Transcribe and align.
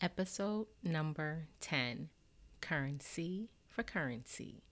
Episode 0.00 0.68
number 0.84 1.48
10 1.60 2.08
Currency 2.60 3.48
for 3.68 3.82
Currency. 3.82 4.62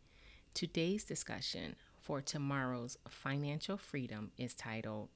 Today's 0.54 1.02
discussion 1.02 1.74
for 2.00 2.20
tomorrow's 2.20 2.96
financial 3.08 3.76
freedom 3.76 4.30
is 4.38 4.54
titled 4.54 5.08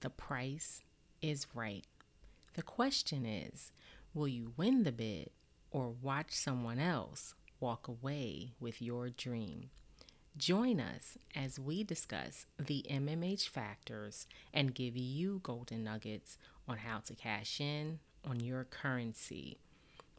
The 0.00 0.08
Price 0.08 0.80
is 1.20 1.46
Right. 1.52 1.84
The 2.54 2.62
question 2.62 3.26
is 3.26 3.70
Will 4.14 4.28
you 4.28 4.54
win 4.56 4.84
the 4.84 4.92
bid 4.92 5.28
or 5.70 5.90
watch 5.90 6.30
someone 6.30 6.78
else 6.78 7.34
walk 7.60 7.88
away 7.88 8.54
with 8.58 8.80
your 8.80 9.10
dream? 9.10 9.68
Join 10.38 10.80
us 10.80 11.18
as 11.36 11.60
we 11.60 11.84
discuss 11.84 12.46
the 12.58 12.86
MMH 12.88 13.50
factors 13.50 14.26
and 14.54 14.74
give 14.74 14.96
you 14.96 15.40
golden 15.42 15.84
nuggets 15.84 16.38
on 16.66 16.78
how 16.78 17.00
to 17.00 17.14
cash 17.14 17.60
in 17.60 17.98
on 18.28 18.40
your 18.40 18.64
currency. 18.64 19.58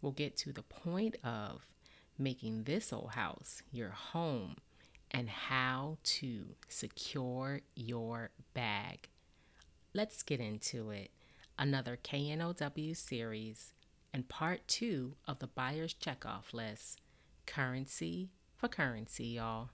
We'll 0.01 0.11
get 0.11 0.37
to 0.37 0.51
the 0.51 0.63
point 0.63 1.17
of 1.23 1.65
making 2.17 2.63
this 2.63 2.91
old 2.91 3.11
house 3.11 3.61
your 3.71 3.89
home 3.89 4.55
and 5.11 5.29
how 5.29 5.97
to 6.04 6.45
secure 6.67 7.61
your 7.75 8.31
bag. 8.53 9.09
Let's 9.93 10.23
get 10.23 10.39
into 10.39 10.91
it. 10.91 11.11
Another 11.57 11.97
KNOW 11.97 12.93
series 12.93 13.73
and 14.14 14.29
part 14.29 14.67
two 14.67 15.15
of 15.28 15.39
the 15.39 15.47
buyer's 15.47 15.93
checkoff 15.93 16.53
list 16.53 17.01
currency 17.45 18.29
for 18.55 18.67
currency, 18.67 19.25
y'all. 19.25 19.69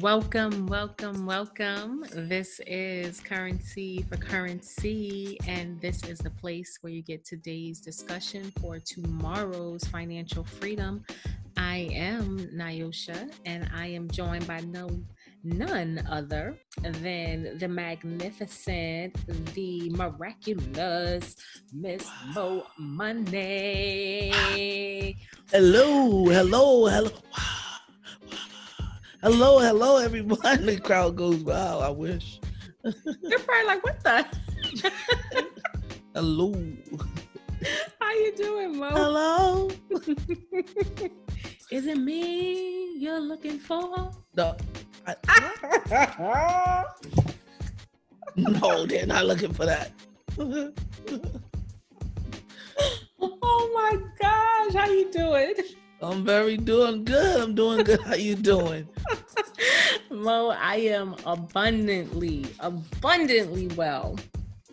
Welcome, 0.00 0.66
welcome, 0.66 1.24
welcome. 1.24 2.04
This 2.12 2.60
is 2.66 3.18
Currency 3.18 4.02
for 4.02 4.18
Currency, 4.18 5.38
and 5.48 5.80
this 5.80 6.04
is 6.04 6.18
the 6.18 6.28
place 6.28 6.76
where 6.82 6.92
you 6.92 7.00
get 7.00 7.24
today's 7.24 7.80
discussion 7.80 8.52
for 8.60 8.78
tomorrow's 8.78 9.84
financial 9.84 10.44
freedom. 10.44 11.02
I 11.56 11.88
am 11.94 12.36
Nyosha, 12.54 13.32
and 13.46 13.70
I 13.74 13.86
am 13.86 14.10
joined 14.10 14.46
by 14.46 14.60
no 14.60 14.90
none 15.42 16.06
other 16.10 16.58
than 16.82 17.56
the 17.56 17.68
magnificent, 17.68 19.16
the 19.54 19.88
miraculous 19.90 21.36
Miss 21.72 22.06
Mo 22.34 22.66
Money. 22.78 24.30
Hello, 25.50 26.26
hello, 26.26 26.86
hello. 26.86 27.10
Hello, 29.22 29.58
hello, 29.58 29.96
everyone. 29.96 30.38
The 30.66 30.78
crowd 30.78 31.16
goes, 31.16 31.42
wow, 31.42 31.80
I 31.80 31.88
wish. 31.88 32.38
They're 32.84 33.38
probably 33.38 33.66
like, 33.66 33.82
what 33.82 34.02
the? 34.04 34.26
hello. 36.14 36.54
How 37.98 38.12
you 38.12 38.36
doing, 38.36 38.78
Mo? 38.78 38.90
Hello. 38.90 39.70
Is 41.70 41.86
it 41.86 41.96
me 41.96 42.98
you're 42.98 43.20
looking 43.20 43.58
for? 43.58 44.12
No. 44.36 44.56
I, 45.06 45.14
no, 48.36 48.86
they're 48.86 49.06
not 49.06 49.24
looking 49.24 49.54
for 49.54 49.64
that. 49.64 49.92
oh 53.20 53.70
my 53.74 53.98
gosh, 54.20 54.74
how 54.74 54.90
you 54.90 55.10
doing? 55.10 55.54
I'm 56.02 56.24
very 56.24 56.56
doing 56.56 57.04
good. 57.04 57.40
I'm 57.40 57.54
doing 57.54 57.84
good. 57.84 58.00
How 58.02 58.14
you 58.14 58.34
doing? 58.34 58.86
Mo, 60.10 60.50
I 60.50 60.76
am 60.76 61.16
abundantly, 61.24 62.46
abundantly 62.60 63.68
well. 63.68 64.18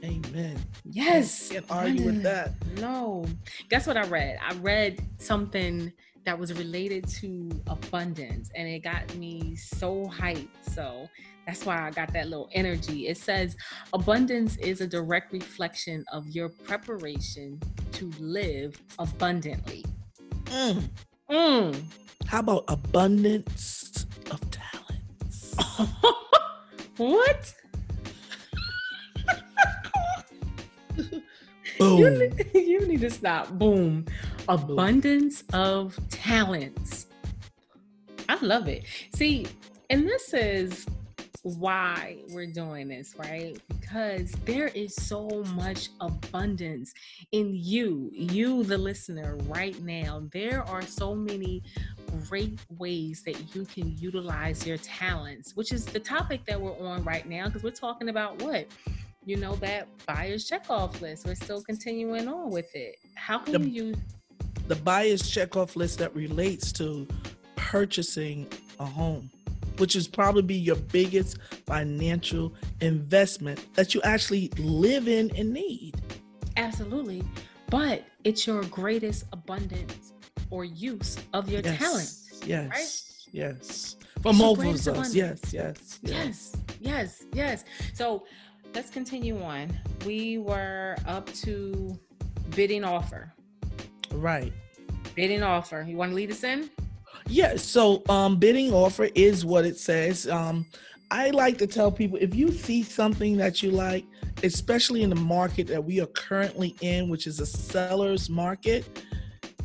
Amen. 0.04 0.60
Yes. 0.84 1.50
Can't 1.50 1.66
argue 1.70 2.06
with 2.06 2.24
that. 2.24 2.52
No. 2.78 3.26
Guess 3.70 3.88
what 3.88 3.96
I 3.96 4.06
read? 4.08 4.38
I 4.46 4.54
read 4.56 5.02
something 5.18 5.94
that 6.26 6.38
was 6.38 6.54
related 6.54 7.08
to 7.08 7.50
abundance 7.68 8.50
and 8.56 8.68
it 8.68 8.84
got 8.84 9.14
me 9.16 9.56
so 9.56 10.12
hyped. 10.14 10.48
So 10.74 11.08
that's 11.46 11.66
why 11.66 11.88
I 11.88 11.92
got 11.92 12.12
that 12.14 12.28
little 12.28 12.50
energy. 12.54 13.08
It 13.08 13.18
says 13.18 13.56
abundance 13.94 14.58
is 14.58 14.82
a 14.82 14.88
direct 14.88 15.32
reflection 15.32 16.04
of 16.12 16.28
your 16.28 16.50
preparation 16.50 17.60
to 17.94 18.12
live 18.20 18.80
abundantly. 19.00 19.86
Mm. 20.46 20.84
Mm. 21.34 21.84
How 22.28 22.42
about 22.42 22.64
abundance 22.68 24.06
of 24.30 24.40
talents? 24.52 25.56
what? 26.98 27.54
Boom. 31.80 31.98
You 31.98 32.10
need, 32.12 32.52
you 32.54 32.86
need 32.86 33.02
to 33.02 33.10
stop. 33.10 33.50
Boom. 33.58 34.06
Abundance 34.48 35.44
of 35.54 35.98
talents. 36.12 37.08
I 38.30 38.38
love 38.46 38.68
it. 38.68 38.86
See, 39.16 39.48
and 39.90 40.08
this 40.08 40.36
is 40.36 40.86
why 41.44 42.18
we're 42.30 42.48
doing 42.48 42.88
this, 42.88 43.16
right? 43.18 43.58
Because 43.68 44.32
there 44.46 44.70
is 44.70 44.96
so 44.96 45.44
much 45.56 45.90
abundance 46.00 46.94
in 47.34 47.52
you, 47.54 48.10
you, 48.14 48.64
the 48.64 48.78
listener, 48.78 49.38
right 49.48 49.80
now. 49.82 50.24
There 50.32 50.64
are 50.64 50.82
so 50.82 51.14
many 51.14 51.62
great 52.30 52.60
ways 52.78 53.24
that 53.26 53.54
you 53.54 53.66
can 53.66 53.96
utilize 53.98 54.66
your 54.66 54.78
talents, 54.78 55.56
which 55.56 55.74
is 55.74 55.84
the 55.86 56.00
topic 56.00 56.46
that 56.46 56.60
we're 56.60 56.78
on 56.80 57.04
right 57.04 57.28
now, 57.28 57.48
because 57.48 57.62
we're 57.64 57.72
talking 57.72 58.10
about 58.10 58.42
what? 58.42 58.66
You 59.26 59.38
know, 59.38 59.56
that 59.58 59.88
buyer's 60.06 60.50
checkoff 60.50 61.02
list. 61.02 61.26
We're 61.26 61.36
still 61.36 61.62
continuing 61.62 62.28
on 62.28 62.52
with 62.52 62.74
it. 62.74 62.96
How 63.16 63.40
can 63.40 63.54
The- 63.54 63.70
you 63.70 63.84
use 63.88 63.98
the 64.68 64.76
buyer's 64.76 65.24
checkoff 65.24 65.76
list 65.76 66.00
that 66.00 66.16
relates 66.16 66.72
to 66.74 67.06
purchasing 67.58 68.48
a 68.80 68.86
home, 68.86 69.30
which 69.78 69.96
is 69.96 70.08
probably 70.08 70.56
your 70.56 70.76
biggest 70.76 71.38
financial 71.66 72.54
investment 72.82 73.74
that 73.76 73.94
you 73.94 74.02
actually 74.04 74.50
live 74.58 75.08
in 75.08 75.32
and 75.36 75.54
need. 75.54 75.96
Absolutely. 76.58 77.24
But 77.70 78.04
it's 78.24 78.46
your 78.46 78.64
greatest 78.66 79.26
abundance 79.34 80.14
or 80.52 80.64
use 80.64 81.18
of 81.34 81.50
your 81.50 81.62
yes. 81.62 81.78
talent. 81.78 82.48
Yes. 82.48 82.70
right? 82.70 83.26
Yes. 83.34 83.96
For 84.22 84.30
It's 84.30 84.40
most 84.40 84.88
of 84.88 84.98
us. 84.98 85.14
abundance. 85.14 85.16
Yes, 85.16 85.54
yes. 85.54 86.00
Yes, 86.04 86.56
yes, 86.80 87.24
yes. 87.34 87.66
So 87.94 88.26
let's 88.76 88.90
continue 88.90 89.42
on. 89.42 89.78
We 90.06 90.38
were 90.38 90.96
up 91.08 91.32
to 91.34 92.00
bidding 92.56 92.84
offer. 92.84 93.34
Right. 94.12 94.54
Bidding 95.16 95.44
offer. 95.44 95.84
You 95.88 95.98
want 95.98 96.12
to 96.12 96.16
lead 96.16 96.32
us 96.32 96.44
in? 96.44 96.70
Yeah, 97.28 97.56
so 97.56 98.04
um 98.10 98.38
bidding 98.38 98.74
offer 98.74 99.10
is 99.16 99.46
what 99.46 99.66
it 99.66 99.78
says. 99.78 100.28
Um 100.28 100.66
I 101.12 101.30
like 101.30 101.58
to 101.60 101.68
tell 101.68 101.92
people 101.92 102.18
if 102.20 102.34
you 102.34 102.52
see 102.52 102.82
something 102.82 103.38
that 103.38 103.62
you 103.62 103.70
like, 103.70 104.04
especially 104.42 105.04
in 105.04 105.12
the 105.12 105.16
market 105.16 105.68
that 105.68 105.84
we 105.84 106.02
are 106.02 106.08
currently 106.08 106.76
in, 106.82 107.08
which 107.08 107.28
is 107.28 107.40
a 107.40 107.46
seller's 107.46 108.32
market, 108.32 109.04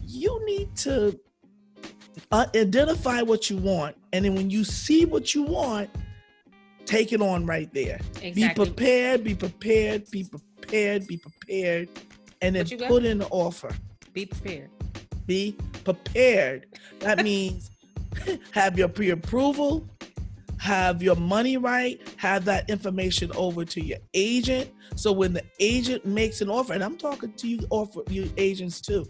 you 0.07 0.45
need 0.45 0.77
to 0.77 1.19
uh, 2.33 2.47
identify 2.55 3.23
what 3.23 3.49
you 3.49 3.57
want. 3.57 3.97
And 4.13 4.25
then 4.25 4.35
when 4.35 4.51
you 4.51 4.63
see 4.63 5.07
what 5.07 5.35
you 5.35 5.43
want, 5.43 5.89
take 6.85 7.13
it 7.13 7.23
on 7.23 7.47
right 7.47 7.73
there. 7.73 8.01
Exactly. 8.21 8.33
Be 8.33 8.55
prepared, 8.55 9.25
be 9.25 9.35
prepared, 9.35 10.11
be 10.11 10.25
prepared, 10.25 11.07
be 11.07 11.17
prepared, 11.17 11.89
and 12.43 12.57
then 12.57 12.67
put 12.89 13.05
in 13.05 13.19
the 13.19 13.29
offer 13.29 13.71
Be 14.13 14.27
prepared. 14.27 14.71
Be 15.29 15.57
prepared. 15.85 16.67
That 16.99 17.21
means 17.23 17.71
have 18.51 18.77
your 18.77 18.89
pre 18.89 19.11
approval, 19.11 19.89
have 20.59 21.01
your 21.03 21.15
money 21.15 21.57
right, 21.57 22.01
have 22.17 22.45
that 22.47 22.69
information 22.69 23.31
over 23.37 23.65
to 23.65 23.81
your 23.81 23.99
agent. 24.15 24.71
So 24.97 25.13
when 25.13 25.33
the 25.33 25.45
agent 25.61 26.05
makes 26.05 26.41
an 26.41 26.51
offer, 26.51 26.73
and 26.73 26.83
I'm 26.83 26.97
talking 26.97 27.33
to 27.35 27.47
you, 27.47 27.61
offer 27.71 28.01
you 28.11 28.33
agents 28.37 28.81
too. 28.81 29.07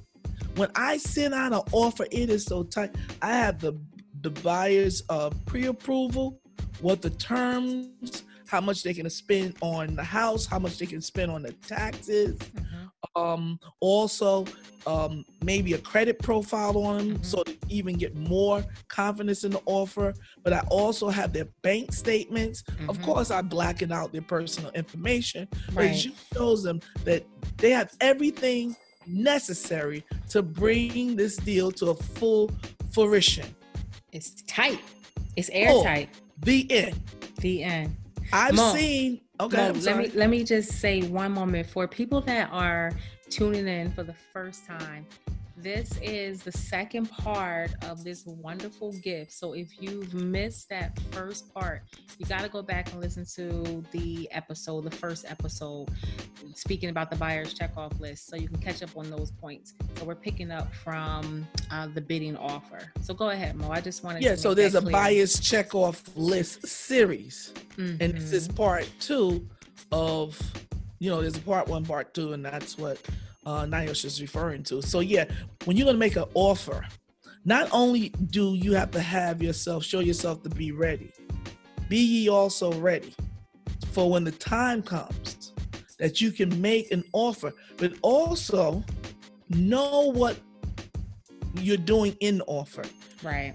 When 0.56 0.68
I 0.74 0.98
send 0.98 1.32
out 1.32 1.52
an 1.54 1.62
offer, 1.72 2.04
it 2.10 2.28
is 2.28 2.44
so 2.44 2.64
tight. 2.64 2.94
I 3.22 3.32
have 3.32 3.60
the 3.60 3.72
the 4.20 4.30
buyer's 4.30 5.04
uh, 5.08 5.30
pre 5.46 5.66
approval, 5.66 6.40
what 6.80 7.00
the 7.00 7.10
terms, 7.10 8.24
how 8.48 8.60
much 8.60 8.82
they 8.82 8.92
can 8.92 9.08
spend 9.08 9.54
on 9.60 9.94
the 9.94 10.02
house, 10.02 10.44
how 10.44 10.58
much 10.58 10.76
they 10.78 10.86
can 10.86 11.00
spend 11.00 11.30
on 11.30 11.42
the 11.42 11.52
taxes, 11.52 12.36
Mhm. 12.36 12.90
Um 13.16 13.58
also 13.80 14.44
um 14.86 15.24
maybe 15.42 15.72
a 15.74 15.78
credit 15.78 16.18
profile 16.18 16.76
on 16.78 16.98
them 16.98 17.18
Mhm. 17.18 17.24
so 17.24 17.42
to 17.42 17.56
even 17.68 17.96
get 17.96 18.14
more 18.16 18.64
confidence 18.88 19.44
in 19.44 19.50
the 19.52 19.60
offer 19.66 20.14
but 20.42 20.52
i 20.52 20.60
also 20.70 21.08
have 21.08 21.32
their 21.32 21.46
bank 21.62 21.92
statements 21.92 22.62
of 22.88 22.98
Mhm. 22.98 23.02
course 23.04 23.30
i 23.30 23.40
blacken 23.42 23.92
out 23.92 24.12
their 24.12 24.22
personal 24.22 24.70
information 24.72 25.48
but 25.68 25.76
Right. 25.76 25.90
it 25.90 25.98
just 25.98 26.16
shows 26.34 26.62
them 26.62 26.80
that 27.04 27.24
they 27.58 27.70
have 27.70 27.92
everything 28.00 28.76
necessary 29.06 30.04
to 30.30 30.42
bring 30.42 31.16
this 31.16 31.36
deal 31.36 31.70
to 31.72 31.90
a 31.90 31.94
full 31.94 32.50
fruition 32.92 33.46
It's 34.12 34.42
tight. 34.46 34.80
It's 35.36 35.50
Oh. 35.50 35.54
airtight. 35.54 36.08
the 36.42 36.70
end 36.70 36.96
The 37.40 37.62
end. 37.62 37.96
I've 38.32 38.54
Mo, 38.54 38.74
seen. 38.74 39.20
Okay, 39.40 39.70
let 39.72 39.96
me 39.96 40.10
let 40.14 40.30
me 40.30 40.42
just 40.42 40.80
say 40.80 41.02
one 41.02 41.32
moment 41.32 41.68
for 41.68 41.86
people 41.86 42.20
that 42.22 42.50
are 42.50 42.92
tuning 43.30 43.68
in 43.68 43.92
for 43.92 44.02
the 44.02 44.14
first 44.32 44.66
time. 44.66 45.06
This 45.60 45.98
is 46.00 46.42
the 46.44 46.52
second 46.52 47.10
part 47.10 47.72
of 47.82 48.04
this 48.04 48.24
wonderful 48.26 48.92
gift. 49.02 49.32
So 49.32 49.54
if 49.54 49.68
you've 49.80 50.14
missed 50.14 50.68
that 50.68 50.96
first 51.10 51.52
part, 51.52 51.82
you 52.16 52.26
got 52.26 52.42
to 52.42 52.48
go 52.48 52.62
back 52.62 52.92
and 52.92 53.00
listen 53.00 53.26
to 53.34 53.84
the 53.90 54.28
episode, 54.30 54.84
the 54.84 54.90
first 54.96 55.24
episode, 55.28 55.88
speaking 56.54 56.90
about 56.90 57.10
the 57.10 57.16
buyer's 57.16 57.54
checkoff 57.54 57.98
list, 57.98 58.28
so 58.28 58.36
you 58.36 58.46
can 58.48 58.58
catch 58.58 58.84
up 58.84 58.96
on 58.96 59.10
those 59.10 59.32
points. 59.32 59.74
So 59.96 60.04
we're 60.04 60.14
picking 60.14 60.52
up 60.52 60.72
from 60.72 61.44
uh, 61.72 61.88
the 61.92 62.00
bidding 62.00 62.36
offer. 62.36 62.92
So 63.00 63.12
go 63.12 63.30
ahead, 63.30 63.56
Mo. 63.56 63.70
I 63.72 63.80
just 63.80 64.04
wanted 64.04 64.22
yeah, 64.22 64.32
to 64.32 64.36
so 64.36 64.54
there's 64.54 64.76
a 64.76 64.80
clear. 64.80 64.92
bias 64.92 65.40
check 65.40 65.74
off 65.74 66.04
list 66.14 66.66
series. 66.68 67.52
and 67.78 67.98
this 67.98 68.32
is 68.32 68.48
Mhm. 68.48 68.56
part 68.56 68.88
two 69.00 69.46
of 69.92 70.38
you 71.00 71.08
know 71.10 71.20
there's 71.20 71.36
a 71.36 71.40
part 71.40 71.68
one 71.68 71.84
part 71.84 72.12
two 72.12 72.32
and 72.32 72.44
that's 72.44 72.76
what 72.76 72.98
uh 73.48 73.64
Nios 73.64 74.04
is 74.04 74.20
referring 74.20 74.62
to. 74.64 74.82
So 74.82 75.00
yeah 75.00 75.24
when 75.64 75.76
you're 75.76 75.86
gonna 75.86 75.98
make 76.06 76.16
an 76.16 76.28
offer 76.34 76.86
not 77.44 77.68
only 77.72 78.10
do 78.36 78.54
you 78.54 78.72
have 78.74 78.90
to 78.90 79.00
have 79.00 79.42
yourself 79.42 79.84
show 79.84 80.00
yourself 80.00 80.42
to 80.42 80.50
be 80.50 80.70
ready 80.72 81.10
be 81.88 81.98
ye 82.14 82.28
also 82.28 82.72
ready. 82.74 83.14
For 83.94 84.10
when 84.10 84.24
the 84.24 84.32
time 84.32 84.82
comes 84.82 85.52
that 85.98 86.20
you 86.20 86.30
can 86.30 86.50
make 86.60 86.92
an 86.92 87.02
offer 87.12 87.50
but 87.78 87.92
also 88.02 88.84
know 89.48 90.12
what 90.20 90.36
you're 91.54 91.84
doing 91.94 92.14
in 92.20 92.42
offer. 92.42 92.84
Right. 93.22 93.54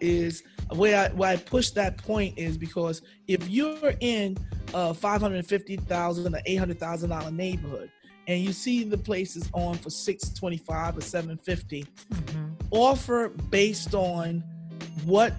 is 0.00 0.42
where 0.74 0.96
I, 1.04 1.14
where 1.14 1.30
I 1.30 1.36
push 1.36 1.70
that 1.70 1.96
point 1.98 2.38
is 2.38 2.58
because 2.58 3.02
if 3.26 3.48
you're 3.48 3.94
in 4.00 4.36
a 4.74 4.94
five 4.94 5.20
hundred 5.20 5.44
fifty 5.46 5.76
thousand 5.76 6.34
or 6.34 6.40
eight 6.46 6.56
hundred 6.56 6.78
thousand 6.78 7.10
dollar 7.10 7.30
neighborhood 7.30 7.90
and 8.26 8.42
you 8.42 8.52
see 8.52 8.84
the 8.84 8.98
places 8.98 9.48
on 9.52 9.74
for 9.76 9.90
six 9.90 10.30
twenty 10.30 10.58
five 10.58 10.96
or 10.96 11.00
seven 11.00 11.36
fifty, 11.38 11.84
Mhm. 12.10 12.52
offer 12.70 13.28
based 13.50 13.94
on 13.94 14.42
what 15.04 15.34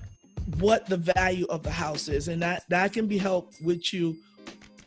what 0.57 0.86
the 0.88 0.98
value 0.98 1.45
of 1.50 1.63
the 1.63 1.72
house 1.72 2.07
is, 2.07 2.28
and 2.28 2.42
that 2.42 2.63
that 2.69 2.92
can 2.94 3.07
be 3.07 3.18
helped 3.18 3.62
with 3.62 3.94
you 3.94 4.16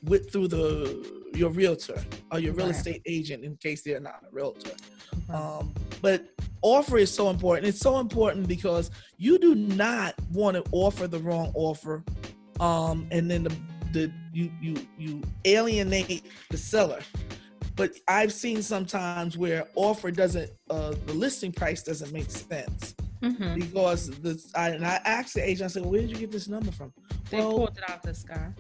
with 0.05 0.31
through 0.31 0.49
the 0.49 1.23
your 1.35 1.51
realtor 1.51 2.03
or 2.31 2.39
your 2.39 2.53
real 2.53 2.67
Right. 2.67 2.77
estate 2.77 3.03
agent 3.07 3.45
in 3.45 3.57
case 3.57 3.83
they're 3.83 3.99
not 4.01 4.23
a 4.31 4.35
realtor. 4.35 4.73
Um, 5.31 5.73
but 6.03 6.27
offer 6.63 6.99
is 6.99 7.13
so 7.13 7.31
important. 7.31 7.67
It's 7.67 7.81
so 7.81 7.99
important 7.99 8.47
because 8.47 8.91
you 9.17 9.39
do 9.39 9.55
not 9.55 10.15
want 10.33 10.57
to 10.57 10.65
offer 10.73 11.07
the 11.09 11.19
wrong 11.19 11.51
offer, 11.55 12.05
um, 12.61 13.07
and 13.11 13.31
then 13.31 13.45
the, 13.45 13.57
the 13.93 14.13
you 14.33 14.51
you 14.61 14.77
you 14.99 15.23
alienate 15.45 16.25
the 16.51 16.59
seller. 16.59 17.01
But 17.77 17.93
I've 18.07 18.33
seen 18.33 18.63
sometimes 18.63 19.37
where 19.37 19.67
offer 19.75 20.11
doesn't, 20.11 20.51
uh, 20.71 20.95
the 21.07 21.13
listing 21.15 21.53
price 21.53 21.83
doesn't 21.83 22.13
make 22.13 22.31
sense 22.31 22.95
Mhm. 23.23 23.55
because 23.57 24.11
the 24.21 24.41
I, 24.55 24.71
and 24.71 24.87
I 24.87 25.01
asked 25.05 25.35
the 25.35 25.49
agent, 25.49 25.71
I 25.71 25.73
said, 25.73 25.85
"Where 25.87 26.01
did 26.01 26.11
you 26.11 26.17
get 26.17 26.31
this 26.31 26.47
number 26.49 26.71
from?" 26.73 26.93
They 27.31 27.39
Well, 27.39 27.53
pulled 27.53 27.79
it 27.79 27.91
off 27.91 28.03
the 28.03 28.15
sky. 28.15 28.53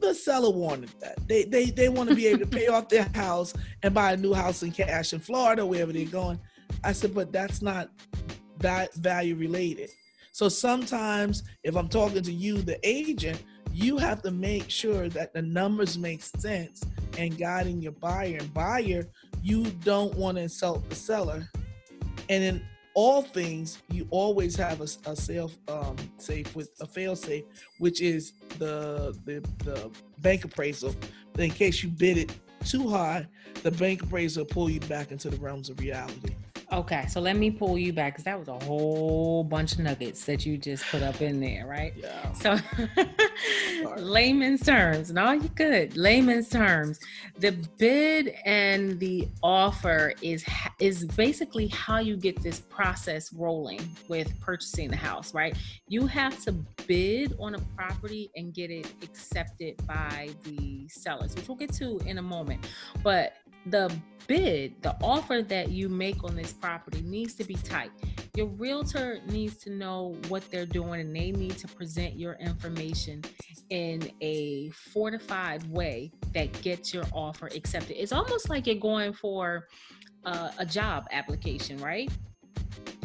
the 0.00 0.14
seller 0.14 0.50
wanted 0.50 0.90
that. 1.00 1.16
They 1.28 1.44
they 1.44 1.70
they 1.70 1.88
want 1.88 2.08
to 2.10 2.14
be 2.16 2.26
able 2.26 2.40
to 2.40 2.46
pay 2.46 2.66
off 2.66 2.88
their 2.88 3.08
house 3.14 3.54
and 3.82 3.94
buy 3.94 4.12
a 4.12 4.16
new 4.16 4.34
house 4.34 4.62
in 4.62 4.72
cash 4.72 5.12
in 5.12 5.20
Florida, 5.20 5.64
wherever 5.64 5.92
they're 5.92 6.04
going. 6.06 6.38
I 6.82 6.92
said, 6.92 7.14
but 7.14 7.32
that's 7.32 7.62
not 7.62 7.90
that 8.60 8.92
value 8.94 9.36
related. 9.36 9.90
So 10.32 10.48
sometimes 10.48 11.42
if 11.64 11.76
I'm 11.76 11.88
talking 11.88 12.22
to 12.22 12.32
you, 12.32 12.58
the 12.62 12.78
agent, 12.88 13.42
you 13.72 13.96
have 13.98 14.22
to 14.22 14.30
make 14.30 14.70
sure 14.70 15.08
that 15.10 15.32
the 15.34 15.42
numbers 15.42 15.98
make 15.98 16.22
sense 16.22 16.82
and 17.18 17.36
guiding 17.36 17.80
your 17.80 17.92
buyer. 17.92 18.38
And 18.38 18.52
buyer, 18.52 19.06
you 19.42 19.64
don't 19.84 20.14
want 20.14 20.36
to 20.36 20.42
insult 20.42 20.88
the 20.88 20.96
seller. 20.96 21.48
And 22.28 22.44
in 22.44 22.62
all 22.94 23.22
things, 23.22 23.78
you 23.90 24.06
always 24.10 24.56
have 24.56 24.80
a, 24.80 25.10
a 25.10 25.16
safe 25.16 25.56
um, 25.68 25.96
safe 26.18 26.54
with 26.56 26.70
a 26.80 26.86
fail 26.86 27.16
safe, 27.16 27.44
which 27.78 28.00
is 28.00 28.32
the, 28.58 29.16
the 29.24 29.40
the 29.64 29.90
bank 30.18 30.44
appraisal. 30.44 30.94
In 31.38 31.50
case 31.50 31.82
you 31.82 31.88
bid 31.88 32.18
it 32.18 32.32
too 32.64 32.88
high, 32.88 33.26
the 33.62 33.70
bank 33.70 34.02
appraisal 34.02 34.44
will 34.44 34.50
pull 34.50 34.70
you 34.70 34.80
back 34.80 35.12
into 35.12 35.30
the 35.30 35.36
realms 35.38 35.70
of 35.70 35.78
reality. 35.80 36.34
Okay, 36.72 37.06
so 37.08 37.20
let 37.20 37.36
me 37.36 37.50
pull 37.50 37.76
you 37.76 37.92
back 37.92 38.14
because 38.14 38.24
that 38.24 38.38
was 38.38 38.46
a 38.46 38.64
whole 38.64 39.42
bunch 39.42 39.72
of 39.72 39.80
nuggets 39.80 40.24
that 40.26 40.46
you 40.46 40.56
just 40.56 40.84
put 40.86 41.02
up 41.02 41.20
in 41.20 41.40
there, 41.40 41.66
right? 41.66 41.92
Yeah. 41.96 42.32
So, 42.32 42.56
layman's 43.96 44.62
terms, 44.62 45.12
no, 45.12 45.32
you 45.32 45.48
good. 45.54 45.96
Layman's 45.96 46.48
terms, 46.48 47.00
the 47.38 47.52
bid 47.78 48.34
and 48.44 48.98
the 49.00 49.28
offer 49.42 50.12
is 50.22 50.44
is 50.78 51.04
basically 51.04 51.68
how 51.68 51.98
you 51.98 52.16
get 52.16 52.42
this 52.42 52.60
process 52.60 53.32
rolling 53.32 53.80
with 54.08 54.38
purchasing 54.40 54.88
the 54.88 54.96
house, 54.96 55.34
right? 55.34 55.56
You 55.88 56.06
have 56.06 56.42
to 56.44 56.52
bid 56.86 57.34
on 57.38 57.54
a 57.54 57.60
property 57.76 58.30
and 58.36 58.52
get 58.54 58.70
it 58.70 58.92
accepted 59.02 59.76
by 59.86 60.30
the 60.44 60.88
sellers, 60.88 61.34
which 61.34 61.48
we'll 61.48 61.56
get 61.56 61.72
to 61.74 61.98
in 62.06 62.18
a 62.18 62.22
moment. 62.22 62.66
But 63.02 63.34
the 63.66 63.92
bid, 64.26 64.80
the 64.82 64.96
offer 65.02 65.42
that 65.42 65.70
you 65.70 65.88
make 65.88 66.22
on 66.22 66.36
this 66.36 66.52
property 66.52 67.02
needs 67.02 67.34
to 67.34 67.44
be 67.44 67.54
tight. 67.54 67.90
Your 68.36 68.46
realtor 68.46 69.20
needs 69.26 69.56
to 69.58 69.70
know 69.70 70.16
what 70.28 70.48
they're 70.50 70.66
doing 70.66 71.00
and 71.00 71.14
they 71.14 71.32
need 71.32 71.58
to 71.58 71.66
present 71.66 72.18
your 72.18 72.34
information 72.34 73.22
in 73.70 74.10
a 74.20 74.70
fortified 74.70 75.68
way 75.70 76.12
that 76.32 76.52
gets 76.62 76.94
your 76.94 77.04
offer 77.12 77.48
accepted. 77.48 78.00
It's 78.00 78.12
almost 78.12 78.48
like 78.48 78.66
you're 78.66 78.76
going 78.76 79.12
for 79.12 79.66
uh, 80.24 80.50
a 80.58 80.66
job 80.66 81.06
application, 81.10 81.78
right? 81.78 82.10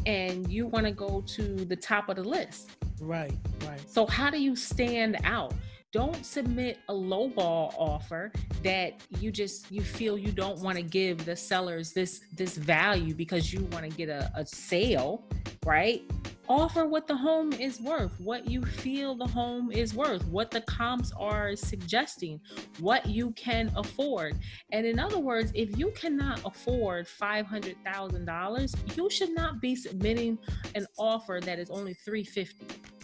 And 0.06 0.52
you 0.52 0.68
want 0.68 0.86
to 0.86 0.92
go 0.92 1.22
to 1.22 1.66
the 1.66 1.76
top 1.76 2.10
of 2.10 2.18
the 2.18 2.24
list. 2.24 2.70
Right, 3.02 3.34
right. 3.66 3.82
So 3.90 4.06
how 4.06 4.30
do 4.30 4.40
you 4.40 4.56
stand 4.56 5.18
out? 5.24 5.54
Don't 5.96 6.26
submit 6.26 6.80
a 6.90 6.94
lowball 6.94 7.74
offer 7.78 8.30
that 8.64 9.00
you 9.22 9.32
just 9.32 9.72
you 9.72 9.82
feel 9.82 10.18
you 10.18 10.34
don't 10.34 10.60
want 10.60 10.76
to 10.76 10.84
give 10.84 11.24
the 11.24 11.38
sellers 11.38 11.94
this 11.94 12.20
this 12.34 12.58
value 12.58 13.14
because 13.14 13.54
you 13.54 13.64
want 13.72 13.90
to 13.90 13.98
get 13.98 14.10
a, 14.10 14.30
a 14.36 14.46
sale, 14.46 15.24
right? 15.66 16.02
Offer 16.50 16.86
what 16.86 17.08
the 17.08 17.16
home 17.16 17.54
is 17.54 17.80
worth, 17.80 18.12
what 18.20 18.46
you 18.46 18.62
feel 18.62 19.16
the 19.16 19.26
home 19.26 19.72
is 19.72 19.94
worth, 19.94 20.28
what 20.28 20.52
the 20.52 20.60
comps 20.60 21.14
are 21.18 21.56
suggesting, 21.56 22.42
what 22.80 23.06
you 23.06 23.32
can 23.32 23.72
afford. 23.78 24.38
And 24.74 24.86
in 24.86 25.00
other 25.00 25.20
words, 25.20 25.54
if 25.56 25.78
you 25.78 25.92
cannot 25.92 26.42
afford 26.44 27.08
$500,000, 27.08 28.98
you 28.98 29.10
should 29.10 29.34
not 29.34 29.62
be 29.62 29.78
submitting 29.78 30.38
an 30.76 30.88
offer 30.98 31.40
that 31.42 31.58
is 31.58 31.70
only 31.70 31.94
350 31.94 32.95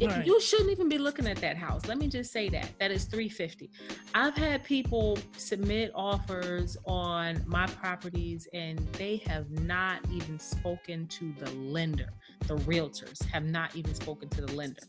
Right. 0.00 0.26
you 0.26 0.40
shouldn't 0.40 0.70
even 0.70 0.88
be 0.88 0.98
looking 0.98 1.26
at 1.26 1.38
that 1.38 1.56
house. 1.56 1.86
Let 1.86 1.98
me 1.98 2.08
just 2.08 2.32
say 2.32 2.48
that. 2.50 2.70
That 2.78 2.90
is 2.90 3.04
350. 3.04 3.70
I've 4.14 4.36
had 4.36 4.64
people 4.64 5.18
submit 5.36 5.92
offers 5.94 6.76
on 6.86 7.42
my 7.46 7.66
properties 7.66 8.48
and 8.52 8.78
they 8.94 9.18
have 9.26 9.50
not 9.50 10.00
even 10.10 10.38
spoken 10.38 11.06
to 11.08 11.32
the 11.38 11.50
lender. 11.52 12.10
The 12.46 12.56
realtors 12.56 13.24
have 13.26 13.44
not 13.44 13.76
even 13.76 13.94
spoken 13.94 14.28
to 14.30 14.40
the 14.42 14.52
lender 14.52 14.82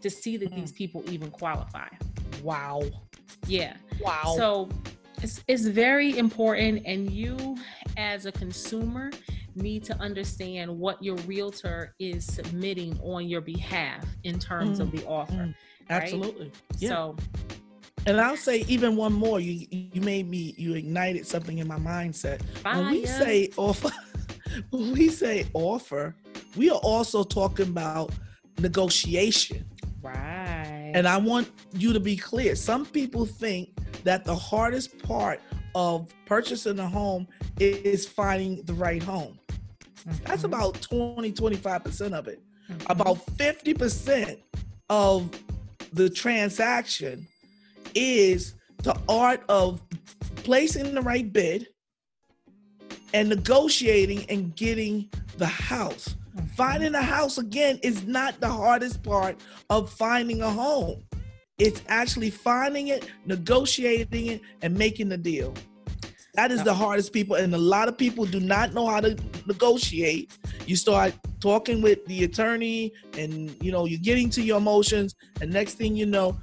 to 0.00 0.10
see 0.10 0.36
that 0.36 0.52
these 0.54 0.72
mm. 0.72 0.76
people 0.76 1.02
even 1.08 1.30
qualify. 1.30 1.88
Wow. 2.42 2.82
Yeah. 3.46 3.76
Wow. 4.00 4.34
So 4.36 4.68
it's, 5.22 5.42
it's 5.48 5.64
very 5.64 6.18
important, 6.18 6.82
and 6.84 7.10
you, 7.10 7.56
as 7.96 8.26
a 8.26 8.32
consumer, 8.32 9.10
need 9.56 9.84
to 9.84 9.96
understand 10.00 10.76
what 10.76 11.02
your 11.02 11.16
realtor 11.18 11.94
is 11.98 12.24
submitting 12.26 12.98
on 13.02 13.28
your 13.28 13.40
behalf 13.40 14.04
in 14.24 14.38
terms 14.38 14.80
of 14.80 14.90
the 14.90 15.04
offer. 15.06 15.32
mm, 15.32 15.54
Absolutely. 15.90 16.50
Yeah. 16.78 16.88
So, 16.88 17.16
and 18.06 18.20
I'll 18.20 18.36
say 18.36 18.64
even 18.68 18.96
one 18.96 19.12
more. 19.12 19.40
You 19.40 19.66
you 19.70 20.00
made 20.00 20.28
me 20.28 20.54
you 20.58 20.74
ignited 20.74 21.26
something 21.26 21.58
in 21.58 21.66
my 21.68 21.78
mindset. 21.78 22.42
When 22.62 22.90
we 22.90 23.06
say 23.06 23.50
offer, 23.56 23.90
when 24.70 24.92
we 24.92 25.08
say 25.08 25.46
offer, 25.54 26.14
we 26.56 26.70
are 26.70 26.80
also 26.82 27.24
talking 27.24 27.68
about 27.68 28.12
negotiation. 28.58 29.64
right. 30.02 30.92
And 30.94 31.08
I 31.08 31.16
want 31.16 31.50
you 31.72 31.92
to 31.92 32.00
be 32.00 32.16
clear. 32.16 32.54
Some 32.54 32.86
people 32.86 33.26
think 33.26 33.70
that 34.04 34.24
the 34.24 34.34
hardest 34.34 34.98
part 35.02 35.40
of 35.74 36.08
purchasing 36.26 36.78
a 36.78 36.88
home 36.88 37.26
is 37.58 38.06
finding 38.06 38.62
the 38.64 38.74
right 38.74 39.02
home. 39.02 39.38
That's 40.04 40.42
Mhm. 40.42 40.46
about 40.46 40.80
20, 40.80 41.32
25% 41.32 42.14
of 42.14 42.28
it. 42.28 42.42
Mhm. 42.70 42.90
About 42.90 43.18
50% 43.36 44.38
of 44.88 45.30
the 45.92 46.10
transaction 46.10 47.26
is 47.94 48.54
the 48.82 48.98
art 49.08 49.42
of 49.48 49.80
placing 50.36 50.94
the 50.94 51.00
right 51.00 51.32
bid 51.32 51.68
and 53.14 53.28
negotiating 53.28 54.28
and 54.28 54.54
getting 54.56 55.08
the 55.38 55.46
house. 55.46 56.16
Mhm. 56.36 56.50
Finding 56.56 56.94
a 56.94 57.02
house 57.02 57.38
again 57.38 57.78
is 57.82 58.04
not 58.04 58.40
the 58.40 58.48
hardest 58.48 59.02
part 59.02 59.40
of 59.70 59.90
finding 59.92 60.42
a 60.42 60.50
home. 60.50 61.02
It's 61.58 61.80
actually 61.86 62.30
finding 62.30 62.88
it, 62.88 63.08
negotiating 63.24 64.26
it, 64.26 64.40
and 64.60 64.76
making 64.76 65.08
the 65.08 65.16
deal. 65.16 65.54
That 66.34 66.50
is 66.50 66.64
the 66.64 66.74
hardest 66.74 67.12
people, 67.12 67.36
and 67.36 67.54
a 67.54 67.58
lot 67.58 67.88
of 67.88 67.96
people 67.96 68.24
do 68.26 68.40
not 68.40 68.74
know 68.74 68.86
how 68.86 69.00
to 69.00 69.16
negotiate. 69.46 70.36
You 70.66 70.74
start 70.74 71.14
talking 71.40 71.80
with 71.80 72.04
the 72.06 72.24
attorney, 72.24 72.92
and 73.16 73.54
you 73.62 73.70
know 73.70 73.84
you're 73.84 74.00
getting 74.00 74.30
to 74.30 74.42
your 74.42 74.58
emotions, 74.58 75.14
and 75.40 75.52
next 75.52 75.74
thing 75.74 75.94
you 75.94 76.06
know, 76.06 76.36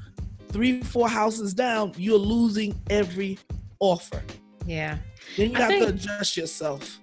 three, 0.50 0.81
four 0.81 1.10
houses 1.10 1.53
down, 1.53 1.93
you're 1.98 2.17
losing 2.17 2.79
every 2.89 3.38
offer. 3.79 4.21
Yeah. 4.65 4.98
Then 5.38 5.51
you 5.51 5.57
I 5.57 5.62
have 5.62 5.69
to 5.71 5.88
adjust 5.88 6.38
yourself. 6.38 7.00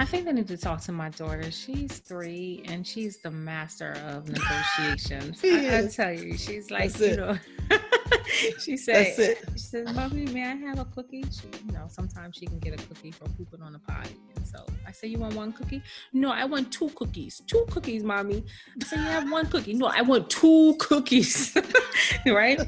I 0.00 0.04
think 0.04 0.28
I 0.28 0.32
need 0.32 0.46
to 0.48 0.56
talk 0.56 0.80
to 0.82 0.92
my 0.92 1.08
daughter. 1.08 1.50
She's 1.50 1.98
three 1.98 2.62
and 2.66 2.86
she's 2.86 3.18
the 3.18 3.30
master 3.32 3.96
of 4.06 4.28
negotiations. 4.28 5.40
I, 5.42 5.78
I 5.78 5.86
tell 5.88 6.12
you, 6.12 6.36
she's 6.38 6.70
like, 6.70 6.92
That's 6.92 7.00
you 7.00 7.06
it. 7.06 7.16
know, 7.16 7.38
she 8.60 8.76
said, 8.76 9.06
That's 9.06 9.18
it. 9.18 9.38
she 9.54 9.57
says, 9.68 9.92
Mommy, 9.94 10.24
may 10.26 10.44
I 10.44 10.54
have 10.54 10.78
a 10.78 10.84
cookie? 10.86 11.24
She, 11.30 11.48
you 11.66 11.72
know, 11.72 11.86
sometimes 11.88 12.36
she 12.36 12.46
can 12.46 12.58
get 12.58 12.72
a 12.72 12.82
cookie 12.86 13.10
for 13.10 13.26
pooping 13.30 13.60
on 13.60 13.72
the 13.74 13.78
potty. 13.78 14.16
And 14.34 14.46
so 14.46 14.64
I 14.86 14.92
say, 14.92 15.08
You 15.08 15.18
want 15.18 15.34
one 15.34 15.52
cookie? 15.52 15.82
No, 16.12 16.30
I 16.30 16.44
want 16.44 16.72
two 16.72 16.88
cookies. 16.90 17.42
Two 17.46 17.66
cookies, 17.70 18.02
mommy. 18.02 18.44
I 18.80 18.84
say, 18.84 18.96
You 18.96 19.02
have 19.02 19.30
one 19.30 19.46
cookie. 19.46 19.74
No, 19.74 19.86
I 19.86 20.02
want 20.02 20.30
two 20.30 20.74
cookies. 20.78 21.56
right? 22.26 22.60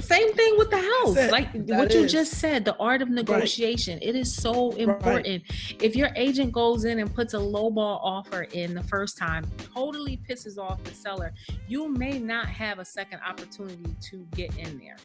Same 0.00 0.34
thing 0.34 0.58
with 0.58 0.70
the 0.70 0.78
house. 0.78 1.30
Like 1.30 1.48
what 1.54 1.94
you 1.94 2.04
is. 2.04 2.12
just 2.12 2.32
said, 2.34 2.64
the 2.64 2.76
art 2.76 3.00
of 3.00 3.08
negotiation. 3.08 3.98
It 4.02 4.14
is 4.14 4.34
so 4.34 4.72
important. 4.72 5.44
If 5.80 5.96
your 5.96 6.10
agent 6.16 6.52
goes 6.52 6.84
in 6.84 6.98
and 6.98 7.14
puts 7.14 7.32
a 7.34 7.38
lowball 7.38 8.00
offer 8.02 8.42
in 8.42 8.74
the 8.74 8.82
first 8.82 9.16
time, 9.16 9.46
totally 9.74 10.20
pisses 10.28 10.58
off 10.58 10.82
the 10.84 10.92
seller, 10.92 11.32
you 11.66 11.88
may 11.88 12.18
not 12.18 12.46
have 12.46 12.78
a 12.78 12.84
second 12.84 13.20
opportunity 13.26 13.96
to 14.10 14.26
get 14.34 14.54
in 14.58 14.78
there. 14.78 14.96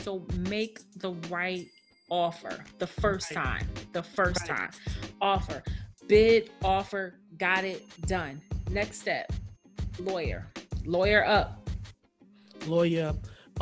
So 0.00 0.26
make 0.48 0.80
the 0.96 1.12
right 1.28 1.66
offer 2.10 2.64
the 2.78 2.86
first 2.86 3.34
Right. 3.34 3.44
time. 3.44 3.68
The 3.92 4.02
first 4.02 4.40
Right. 4.48 4.56
time. 4.58 4.70
Offer. 5.20 5.62
Bid, 6.08 6.50
offer, 6.62 7.14
got 7.38 7.64
it, 7.64 7.82
done. 8.06 8.40
Next 8.70 9.00
step. 9.00 9.32
Lawyer. 9.98 10.46
Lawyer 10.84 11.24
up. 11.24 11.58
lawyer 12.66 13.12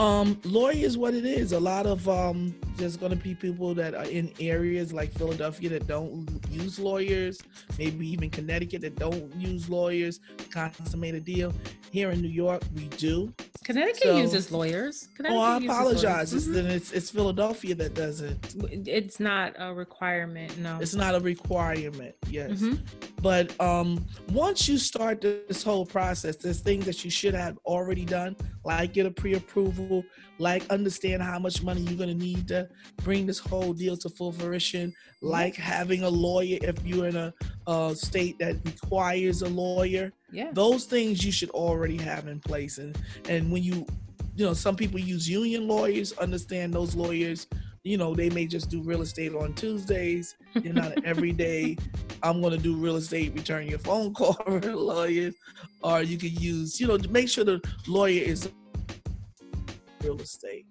um 0.01 0.41
lawyer 0.45 0.73
is 0.87 0.97
what 0.97 1.13
it 1.13 1.27
is 1.27 1.53
a 1.53 1.61
lot 1.61 1.85
of 1.87 2.09
um 2.09 2.55
there's 2.77 2.97
going 2.97 3.11
to 3.11 3.17
be 3.17 3.35
people 3.35 3.75
that 3.75 3.95
are 3.95 4.07
in 4.07 4.33
areas 4.41 4.95
like 4.95 5.13
philadelphia 5.13 5.69
that 5.69 5.87
don't 5.87 6.27
use 6.51 6.79
lawyers 6.79 7.39
maybe 7.79 8.09
even 8.11 8.31
connecticut 8.31 8.81
that 8.81 8.97
don't 8.97 9.35
use 9.37 9.69
lawyers 9.69 10.21
consummate 10.51 11.15
a 11.15 11.21
deal 11.21 11.53
here 11.93 12.11
in 12.13 12.23
new 12.23 12.29
york 12.29 12.63
we 12.75 12.85
do 12.97 13.31
Connecticut 13.63 14.03
So- 14.03 14.17
uses 14.17 14.51
lawyers. 14.51 15.09
Connecticut 15.15 15.39
oh 15.39 15.43
i 15.43 15.57
apologize 15.59 16.33
it's, 16.33 16.47
then 16.47 16.67
it's, 16.67 16.93
it's 16.93 17.11
philadelphia 17.11 17.75
that 17.77 17.93
doesn't. 17.95 18.55
It's 18.89 19.21
not 19.21 19.55
a 19.59 19.73
requirement, 19.73 20.59
no. 20.59 20.79
it's 20.81 20.95
not 20.95 21.15
a 21.15 21.21
requirement 21.21 22.15
yes 22.29 22.53
Mhm. 22.63 22.79
but 23.21 23.47
um 23.61 23.89
once 24.33 24.67
you 24.69 24.79
start 24.79 25.21
this 25.21 25.63
whole 25.63 25.85
process 25.85 26.37
there's 26.37 26.61
things 26.61 26.87
that 26.87 27.05
you 27.05 27.11
should 27.11 27.35
have 27.35 27.59
already 27.67 28.07
done 28.07 28.35
like 28.65 28.95
get 28.95 29.05
a 29.07 29.11
pre-approval 29.11 29.90
like 30.39 30.63
understand 30.71 31.23
how 31.23 31.39
much 31.39 31.63
money 31.63 31.81
you're 31.83 31.99
going 32.03 32.09
to 32.19 32.25
need 32.29 32.47
to 32.49 32.69
bring 33.05 33.27
this 33.27 33.39
whole 33.39 33.73
deal 33.73 33.97
to 33.99 34.09
full 34.09 34.33
fruition. 34.33 34.93
Like 35.23 35.55
having 35.57 36.03
a 36.05 36.09
lawyer 36.09 36.59
if 36.63 36.77
you're 36.85 37.09
in 37.09 37.17
a, 37.17 37.33
uh 37.67 37.95
state 37.95 38.39
that 38.39 38.55
requires 38.65 39.43
a 39.43 39.49
lawyer 39.49 40.07
Yeah. 40.33 40.51
those 40.53 40.83
things 40.95 41.15
you 41.27 41.33
should 41.39 41.51
already 41.51 41.99
have 42.11 42.25
in 42.29 42.39
place. 42.41 42.79
And 42.79 42.93
and 43.29 43.43
when 43.53 43.63
you 43.63 43.77
you 44.37 44.45
know 44.47 44.55
some 44.55 44.77
people 44.77 44.99
use 44.99 45.29
union 45.29 45.63
lawyers 45.69 46.09
understand 46.27 46.73
those 46.73 46.95
lawyers 46.95 47.47
you 47.83 47.97
know 48.01 48.15
they 48.21 48.31
may 48.31 48.47
just 48.47 48.71
do 48.71 48.79
real 48.91 49.03
estate 49.03 49.35
on 49.35 49.55
tuesdays. 49.55 50.37
You're 50.63 50.75
not 50.85 50.93
everyday 51.13 51.77
i'm 52.23 52.41
going 52.43 52.53
to 52.53 52.63
do 52.69 52.73
real 52.77 52.97
estate 52.97 53.33
return 53.35 53.67
your 53.67 53.79
phone 53.89 54.13
call 54.19 54.37
lawyer. 54.93 55.31
Or 55.83 56.03
you 56.03 56.17
can 56.25 56.35
use 56.53 56.81
you 56.81 56.87
know 56.89 56.99
make 57.19 57.29
sure 57.29 57.45
the 57.45 57.59
lawyer 57.89 58.23
is 58.33 58.41
real 60.03 60.21
estate 60.21 60.67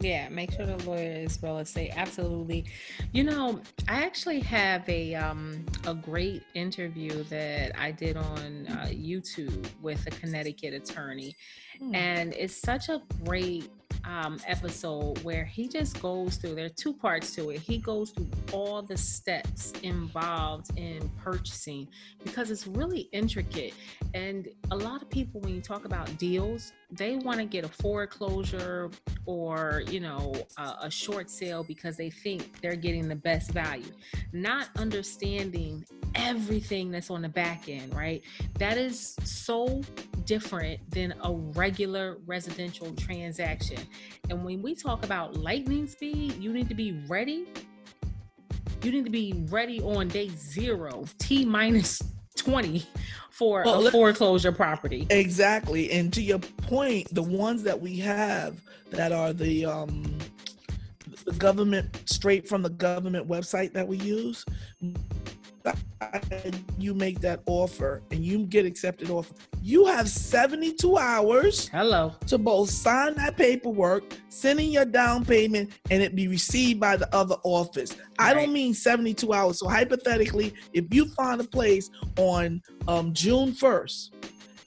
Yeah, 0.00 0.28
make 0.28 0.52
sure 0.52 0.64
the 0.64 0.76
lawyer 0.88 1.10
is 1.26 1.42
real 1.42 1.58
estate. 1.58 1.90
Absolutely. 1.96 2.66
You 3.12 3.24
know, 3.24 3.60
I 3.88 4.04
actually 4.04 4.38
have 4.40 4.88
a 4.88 5.14
um 5.16 5.64
a 5.86 5.94
great 5.94 6.42
interview 6.54 7.24
that 7.24 7.72
I 7.76 7.90
did 7.90 8.16
on 8.16 8.66
uh, 8.68 8.86
YouTube 8.90 9.66
with 9.82 10.06
a 10.06 10.10
Connecticut 10.10 10.72
attorney, 10.74 11.34
Hmm. 11.80 11.94
and 11.94 12.34
it's 12.34 12.54
such 12.56 12.88
a 12.88 13.02
great 13.24 13.70
um, 14.04 14.38
episode 14.46 15.22
where 15.22 15.44
he 15.44 15.68
just 15.68 16.00
goes 16.00 16.36
through. 16.36 16.54
There 16.54 16.66
are 16.66 16.70
two 16.70 16.92
parts 16.92 17.34
to 17.36 17.50
it. 17.50 17.60
He 17.60 17.78
goes 17.78 18.10
through 18.10 18.30
all 18.52 18.82
the 18.82 18.96
steps 18.96 19.72
involved 19.82 20.76
in 20.78 21.08
purchasing 21.22 21.88
because 22.24 22.50
it's 22.50 22.66
really 22.66 23.08
intricate. 23.12 23.74
And 24.14 24.48
a 24.70 24.76
lot 24.76 25.02
of 25.02 25.10
people, 25.10 25.40
when 25.40 25.54
you 25.54 25.60
talk 25.60 25.84
about 25.84 26.16
deals, 26.18 26.72
they 26.90 27.16
want 27.16 27.38
to 27.38 27.44
get 27.44 27.64
a 27.64 27.68
foreclosure 27.68 28.90
or 29.26 29.82
you 29.90 30.00
know 30.00 30.34
a, 30.56 30.74
a 30.84 30.90
short 30.90 31.28
sale 31.28 31.62
because 31.62 31.96
they 31.96 32.08
think 32.08 32.60
they're 32.60 32.76
getting 32.76 33.08
the 33.08 33.16
best 33.16 33.50
value, 33.50 33.92
not 34.32 34.68
understanding 34.76 35.84
everything 36.14 36.90
that's 36.90 37.10
on 37.10 37.22
the 37.22 37.28
back 37.28 37.68
end. 37.68 37.94
Right? 37.94 38.22
That 38.58 38.78
is 38.78 39.16
so 39.24 39.82
different 40.24 40.78
than 40.90 41.14
a 41.24 41.32
regular 41.32 42.18
residential 42.26 42.92
transaction. 42.94 43.78
And 44.30 44.44
when 44.44 44.62
we 44.62 44.74
talk 44.74 45.04
about 45.04 45.36
lightning 45.36 45.86
speed, 45.86 46.34
you 46.38 46.52
need 46.52 46.68
to 46.68 46.74
be 46.74 47.02
ready. 47.08 47.46
You 48.82 48.92
need 48.92 49.04
to 49.04 49.10
be 49.10 49.44
ready 49.48 49.80
on 49.80 50.08
day 50.08 50.28
zero, 50.36 51.04
T 51.18 51.44
minus 51.44 52.00
20 52.36 52.86
for 53.30 53.62
Well, 53.64 53.86
a 53.86 53.90
foreclosure 53.90 54.52
property. 54.52 55.06
exactly 55.10 55.90
and 55.90 56.12
to 56.12 56.22
your 56.22 56.38
point 56.38 57.12
the 57.14 57.22
ones 57.22 57.62
that 57.64 57.80
we 57.80 57.96
have 57.98 58.60
that 58.90 59.12
are 59.12 59.32
the 59.32 59.64
um 59.64 60.16
the 61.24 61.32
government 61.32 62.02
straight 62.06 62.48
from 62.48 62.62
the 62.62 62.70
government 62.70 63.28
website 63.28 63.72
that 63.72 63.86
we 63.86 63.96
use 63.98 64.44
you 66.78 66.94
make 66.94 67.20
that 67.20 67.40
offer 67.46 68.02
and 68.10 68.24
you 68.24 68.44
get 68.46 68.64
accepted 68.64 69.10
offer 69.10 69.34
you 69.62 69.86
have 69.86 70.08
72 70.08 70.96
hours 70.96 71.68
Hello. 71.68 72.14
to 72.26 72.38
both 72.38 72.70
sign 72.70 73.14
that 73.16 73.36
paperwork, 73.36 74.04
send 74.28 74.60
in 74.60 74.70
your 74.70 74.84
down 74.84 75.24
payment, 75.24 75.72
and 75.90 76.02
it 76.02 76.14
be 76.14 76.28
received 76.28 76.80
by 76.80 76.96
the 76.96 77.12
other 77.14 77.36
office. 77.44 77.94
I 78.18 78.34
don't 78.34 78.52
mean 78.52 78.72
72 78.72 79.32
hours. 79.32 79.58
So 79.58 79.68
hypothetically, 79.68 80.54
if 80.72 80.86
you 80.92 81.06
find 81.06 81.40
a 81.40 81.44
place 81.44 81.90
on 82.16 82.62
um, 82.86 83.12
June 83.12 83.52
1st 83.52 84.10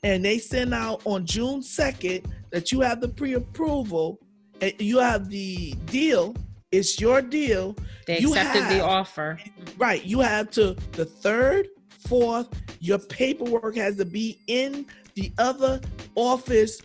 and 0.03 0.23
they 0.23 0.37
send 0.37 0.73
out 0.73 1.01
on 1.05 1.25
June 1.25 1.61
2nd 1.61 2.25
that 2.51 2.71
you 2.71 2.81
have 2.81 3.01
the 3.01 3.07
pre-approval 3.07 4.19
and 4.61 4.73
you 4.79 4.99
have 4.99 5.29
the 5.29 5.73
deal, 5.85 6.35
it's 6.71 6.99
your 6.99 7.21
deal. 7.21 7.75
They 8.07 8.19
You 8.19 8.29
accepted 8.29 8.63
the 8.63 8.75
have- 8.75 8.81
offer. 8.85 9.39
Right. 9.77 10.03
You 10.05 10.19
have 10.21 10.49
to 10.51 10.75
the 10.93 11.05
third, 11.05 11.67
fourth, 12.07 12.47
your 12.79 12.99
paperwork 12.99 13.75
has 13.75 13.95
to 13.97 14.05
be 14.05 14.39
in 14.47 14.85
the 15.15 15.31
other 15.37 15.79
office 16.15 16.81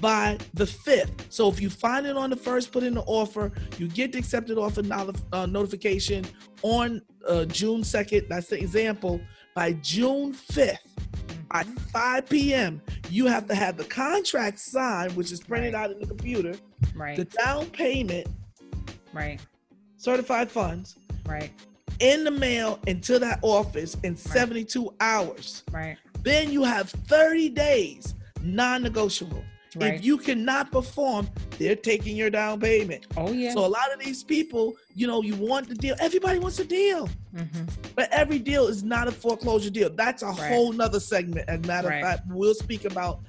by 0.00 0.36
the 0.54 0.66
fifth. 0.66 1.12
So 1.30 1.48
if 1.48 1.60
you 1.60 1.70
find 1.70 2.06
it 2.06 2.16
on 2.16 2.30
the 2.30 2.36
first, 2.36 2.72
put 2.72 2.82
in 2.82 2.94
the 2.94 3.02
offer, 3.02 3.52
you 3.78 3.88
get 3.88 4.12
the 4.12 4.18
accepted 4.18 4.58
offer 4.58 4.82
uh, 5.32 5.46
notification 5.46 6.24
on 6.62 7.00
uh, 7.26 7.44
June 7.46 7.82
2nd. 7.82 8.28
That's 8.28 8.48
the 8.48 8.58
example. 8.58 9.20
By 9.54 9.72
June 9.74 10.34
5th, 10.34 10.78
at 11.52 11.66
5 11.66 12.28
p.m., 12.28 12.82
you 13.08 13.26
have 13.26 13.46
to 13.48 13.54
have 13.54 13.76
the 13.76 13.84
contract 13.84 14.58
signed, 14.58 15.16
which 15.16 15.32
is 15.32 15.40
printed 15.40 15.72
Right. 15.74 15.84
out 15.84 15.90
in 15.92 15.98
the 16.00 16.06
computer, 16.06 16.54
Right. 16.94 17.16
the 17.16 17.24
down 17.24 17.66
payment, 17.70 18.26
Right. 19.12 19.40
certified 19.96 20.50
funds, 20.50 20.96
Right. 21.26 21.50
in 22.00 22.24
the 22.24 22.30
mail 22.30 22.78
into 22.86 23.18
that 23.18 23.40
office 23.42 23.96
in 24.04 24.16
72 24.16 24.94
hours. 25.00 25.64
Right. 25.72 25.96
Then 26.22 26.52
you 26.52 26.62
have 26.64 26.90
30 26.90 27.48
days 27.48 28.14
non-negotiable. 28.42 29.42
Right. 29.76 29.94
If 29.94 30.04
you 30.04 30.16
cannot 30.18 30.72
perform, 30.72 31.28
they're 31.58 31.76
taking 31.76 32.16
your 32.16 32.30
down 32.30 32.58
payment. 32.60 33.06
oh 33.16 33.32
yeah. 33.32 33.52
So 33.52 33.60
a 33.66 33.68
lot 33.68 33.92
of 33.92 34.00
these 34.00 34.22
people, 34.24 34.74
you 34.94 35.06
know, 35.06 35.22
you 35.22 35.34
want 35.36 35.68
the 35.68 35.74
deal. 35.74 35.94
Everybody 36.00 36.38
wants 36.38 36.58
a 36.58 36.64
deal. 36.64 37.08
hmm 37.36 37.64
But 37.94 38.08
every 38.10 38.38
deal 38.38 38.66
is 38.68 38.82
not 38.82 39.08
a 39.08 39.12
foreclosure 39.12 39.70
deal. 39.70 39.90
That's 39.90 40.22
a 40.22 40.26
Right. 40.26 40.36
whole 40.52 40.72
nother 40.72 41.00
segment. 41.00 41.48
As 41.48 41.58
a 41.58 41.66
matter 41.66 41.88
Right. 41.88 42.02
of 42.02 42.08
fact, 42.08 42.22
we'll 42.30 42.54
speak 42.54 42.84
about 42.86 43.20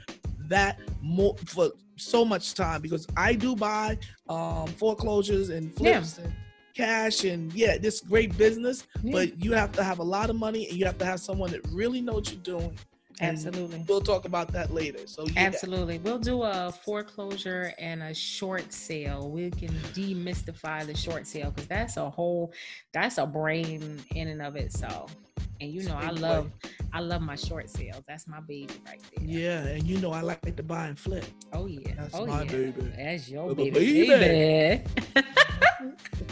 that 0.48 0.80
more 1.02 1.36
for 1.46 1.72
so 2.00 2.24
much 2.26 2.54
time 2.54 2.82
because 2.82 3.06
I 3.18 3.34
do 3.34 3.56
buy 3.56 3.98
um 4.28 4.68
foreclosures 4.68 5.50
and 5.50 5.74
flips 5.76 6.18
and 6.18 6.34
cash 6.76 7.26
and 7.26 7.52
yeah, 7.54 7.78
this 7.78 8.00
great 8.00 8.38
business 8.38 8.86
Yeah. 9.04 9.12
but 9.12 9.44
you 9.44 9.52
have 9.54 9.72
to 9.74 9.84
have 9.84 10.00
a 10.00 10.04
lot 10.04 10.30
of 10.30 10.36
money 10.38 10.68
and 10.70 10.78
you 10.78 10.86
have 10.86 10.98
to 11.00 11.06
have 11.06 11.20
someone 11.20 11.52
that 11.52 11.62
really 11.72 12.00
knows 12.02 12.16
what 12.16 12.32
you're 12.34 12.60
doing 12.60 12.78
Absolutely. 13.22 13.84
We'll 13.88 14.02
talk 14.02 14.26
about 14.26 14.52
that 14.54 14.74
later. 14.74 15.06
So 15.06 15.26
yeah. 15.26 15.34
Absolutely. 15.38 16.00
We'll 16.00 16.20
do 16.20 16.44
a 16.44 16.72
foreclosure 16.72 17.74
and 17.78 18.02
a 18.02 18.14
short 18.14 18.72
sale. 18.72 19.30
We 19.30 19.52
can 19.52 19.70
demystify 19.94 20.86
the 20.86 20.96
short 20.96 21.28
sale 21.28 21.52
because 21.52 21.68
that's 21.68 21.98
a 21.98 22.10
whole 22.10 22.54
that's 22.94 23.18
a 23.18 23.26
brain 23.26 24.02
in 24.16 24.28
and 24.28 24.42
of 24.42 24.56
itself. 24.56 25.16
And 25.62 25.72
you 25.72 25.84
know, 25.84 25.96
I 25.96 26.12
love 26.12 26.50
I 26.94 27.02
love 27.02 27.22
my 27.22 27.36
short 27.36 27.70
sales. 27.70 28.04
That's 28.08 28.28
my 28.28 28.40
baby 28.40 28.74
right 28.86 29.02
there. 29.16 29.26
Yeah, 29.26 29.66
and 29.66 29.84
you 29.84 30.00
know 30.00 30.12
I 30.12 30.22
like 30.22 30.56
to 30.56 30.64
buy 30.64 30.88
and 30.88 30.98
flip. 30.98 31.26
Oh 31.52 31.66
yeah. 31.66 31.94
That's 31.98 32.16
oh 32.16 32.26
my 32.26 32.44
yeah. 32.44 32.52
baby. 32.52 32.94
That's 32.96 33.30
your 33.30 33.54
baby. 33.54 33.72
baby. 33.72 34.08
baby. 34.08 34.84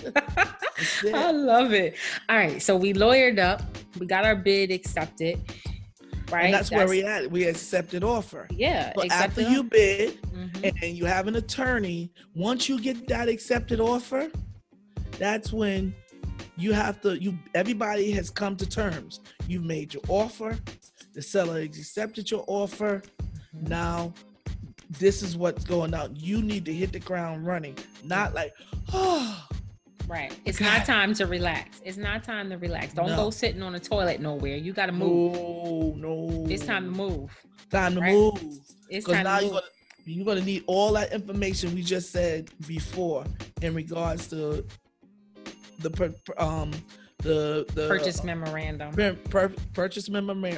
I 1.14 1.32
love 1.32 1.74
it. 1.74 1.96
All 2.30 2.38
right, 2.38 2.62
so 2.62 2.76
we 2.76 2.94
lawyered 2.94 3.40
up. 3.40 3.62
We 4.00 4.06
got 4.06 4.26
our 4.26 4.36
bid 4.36 4.72
accepted. 4.72 5.40
Right. 6.32 6.46
And 6.46 6.54
that's, 6.54 6.72
where 6.72 6.88
we 6.88 7.04
at. 7.04 7.30
We 7.32 7.46
accepted 7.46 8.04
offer. 8.04 8.48
Yeah. 8.52 8.92
So 8.98 9.06
after 9.10 9.42
you 9.42 9.64
bid 9.64 10.22
Mhm. 10.24 10.82
and 10.84 10.98
you 10.98 11.06
have 11.06 11.28
an 11.28 11.36
attorney, 11.36 12.12
once 12.36 12.68
you 12.68 12.80
get 12.80 13.08
that 13.08 13.30
accepted 13.30 13.80
offer, 13.80 14.30
that's 15.18 15.54
when 15.54 15.96
you 16.58 16.74
have 16.74 17.00
to 17.02 17.22
you 17.22 17.38
everybody 17.56 18.12
has 18.12 18.30
come 18.30 18.56
to 18.58 18.66
terms. 18.68 19.22
You've 19.48 19.64
made 19.64 19.94
your 19.94 20.04
offer, 20.10 20.58
the 21.14 21.22
seller 21.22 21.60
has 21.66 21.78
accepted 21.78 22.30
your 22.30 22.44
offer. 22.48 23.02
Mhm. 23.56 23.70
Now 23.70 24.14
this 25.00 25.22
is 25.22 25.36
what's 25.38 25.64
going 25.66 25.94
on. 25.94 26.16
You 26.16 26.42
need 26.42 26.64
to 26.66 26.74
hit 26.74 26.92
the 26.94 27.00
ground 27.00 27.46
running, 27.46 27.78
not 28.04 28.34
like, 28.34 28.54
oh, 28.94 29.48
Right. 30.08 30.34
It's 30.46 30.58
God. 30.58 30.66
not 30.78 30.86
time 30.86 31.14
to 31.16 31.26
relax. 31.26 31.82
It's 31.84 31.98
not 31.98 32.24
time 32.24 32.50
to 32.50 32.58
relax. 32.58 32.94
Don't 32.94 33.08
No. 33.10 33.16
go 33.16 33.30
sitting 33.30 33.62
on 33.62 33.76
a 33.76 33.80
toilet 33.80 34.22
nowhere. 34.22 34.56
You 34.56 34.72
got 34.74 34.86
to 34.88 34.92
move. 34.94 35.34
no, 35.34 35.94
no. 35.98 36.46
It's 36.50 36.66
time 36.66 36.86
to 36.86 36.92
move. 36.92 37.32
Time 37.70 37.96
to 37.96 38.02
right? 38.02 38.14
move. 38.14 38.42
It's 38.90 39.06
time 39.06 39.24
now 39.26 39.40
to 39.40 39.44
you're 39.46 39.54
move. 39.54 39.62
gonna 39.62 39.72
you're 40.06 40.26
gonna 40.26 40.42
need 40.46 40.64
all 40.68 40.94
that 40.94 41.12
information 41.12 41.76
we 41.76 41.82
just 41.84 42.12
said 42.12 42.50
before 42.66 43.26
in 43.62 43.74
regards 43.76 44.28
to 44.28 44.66
the 45.80 45.90
per, 45.90 46.14
um 46.38 46.72
the 47.18 47.66
the 47.74 47.88
Purchase 47.90 48.24
memorandum. 48.24 48.94
per, 48.94 49.14
per- 49.30 49.54
purchase 49.74 50.08
memo 50.10 50.34
me- 50.34 50.58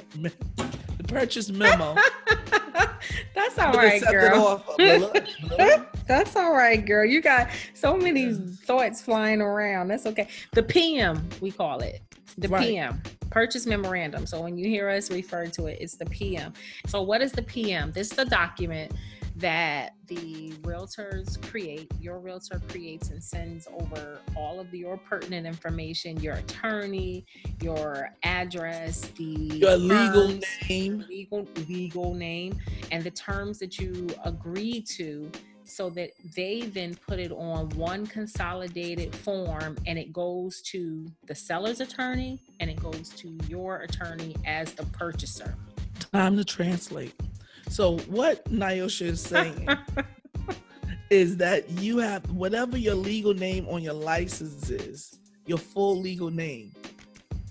the 1.00 1.04
purchase 1.06 1.50
memo. 1.50 1.96
That's 3.36 3.58
all 3.58 3.72
right, 3.74 4.02
girl. 4.12 4.64
That's 6.08 6.36
all 6.36 6.52
right, 6.54 6.86
girl. 6.86 7.06
You 7.06 7.22
got 7.22 7.50
so 7.74 7.96
many 7.96 8.34
thoughts 8.34 9.02
flying 9.02 9.42
around. 9.42 9.88
That's 9.88 10.06
okay. 10.06 10.28
The 10.52 10.64
PM, 10.64 11.28
we 11.40 11.52
call 11.52 11.80
it. 11.80 12.02
The 12.38 12.48
Right. 12.50 12.68
PM, 12.68 13.02
purchase 13.30 13.66
memorandum. 13.66 14.26
So 14.26 14.42
when 14.42 14.58
you 14.58 14.68
hear 14.68 14.90
us 14.90 15.10
refer 15.12 15.48
to 15.48 15.68
it, 15.68 15.78
it's 15.82 15.96
the 15.96 16.06
PM. 16.06 16.54
So 16.88 17.02
what 17.02 17.22
is 17.22 17.32
the 17.32 17.42
PM? 17.44 17.92
This 17.92 18.12
is 18.12 18.18
the 18.18 18.26
document 18.26 18.92
that 19.38 19.94
the 20.08 20.52
realtors 20.62 21.42
create. 21.50 21.92
Your 22.00 22.20
realtor 22.20 22.62
creates 22.70 23.10
and 23.10 23.24
sends 23.24 23.68
over 23.80 24.20
all 24.36 24.60
of 24.60 24.74
your 24.74 24.98
pertinent 24.98 25.46
information, 25.48 26.20
your 26.20 26.36
attorney, 26.36 27.26
your 27.62 28.10
address, 28.24 29.02
the 29.18 29.24
Your 29.24 29.78
legal 29.78 30.40
name. 30.70 31.06
legal 31.10 31.48
legal 31.68 32.14
name 32.14 32.58
and 32.92 33.04
the 33.04 33.12
terms 33.12 33.60
that 33.60 33.80
you 33.80 34.08
agree 34.26 34.82
to 34.82 35.32
so 35.64 35.90
that 35.92 36.10
they 36.36 36.62
then 36.62 36.96
put 37.08 37.20
it 37.20 37.32
on 37.32 37.70
one 37.70 38.08
consolidated 38.08 39.16
form 39.16 39.78
and 39.86 40.00
it 40.00 40.12
goes 40.12 40.62
to 40.64 41.06
the 41.28 41.36
seller's 41.36 41.80
attorney 41.80 42.42
and 42.60 42.70
it 42.72 42.82
goes 42.82 43.10
to 43.10 43.38
your 43.48 43.78
attorney 43.82 44.36
as 44.46 44.74
the 44.74 44.84
purchaser. 44.88 45.56
Time 46.12 46.38
to 46.38 46.44
translate. 46.44 47.14
So 47.70 47.98
what 48.08 48.44
Nyosha 48.46 49.06
is 49.06 49.22
saying 49.22 49.70
is 51.10 51.38
that 51.38 51.70
you 51.70 52.00
have 52.00 52.30
whatever 52.32 52.78
your 52.78 52.96
legal 52.96 53.34
name 53.34 53.68
on 53.70 53.84
your 53.84 53.94
license 53.94 54.70
is, 54.70 55.20
your 55.46 55.60
full 55.60 56.00
legal 56.00 56.32
name. 56.32 56.74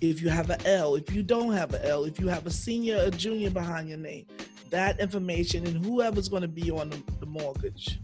If 0.01 0.21
you 0.21 0.29
have 0.29 0.49
an 0.49 0.59
L, 0.65 0.95
if 0.95 1.11
you 1.11 1.23
don't 1.23 1.53
have 1.53 1.73
an 1.73 1.81
L, 1.83 2.03
if 2.03 2.19
you 2.19 2.27
have 2.27 2.45
a 2.45 2.51
senior 2.51 2.97
or 3.05 3.09
junior 3.09 3.49
behind 3.49 3.89
your 3.89 3.97
name, 3.97 4.25
that 4.69 4.99
information 4.99 5.65
and 5.65 5.83
whoever's 5.83 6.29
going 6.29 6.41
to 6.41 6.47
be 6.47 6.69
on 6.69 6.89
the, 6.89 7.01
the 7.19 7.25
mortgage 7.25 7.99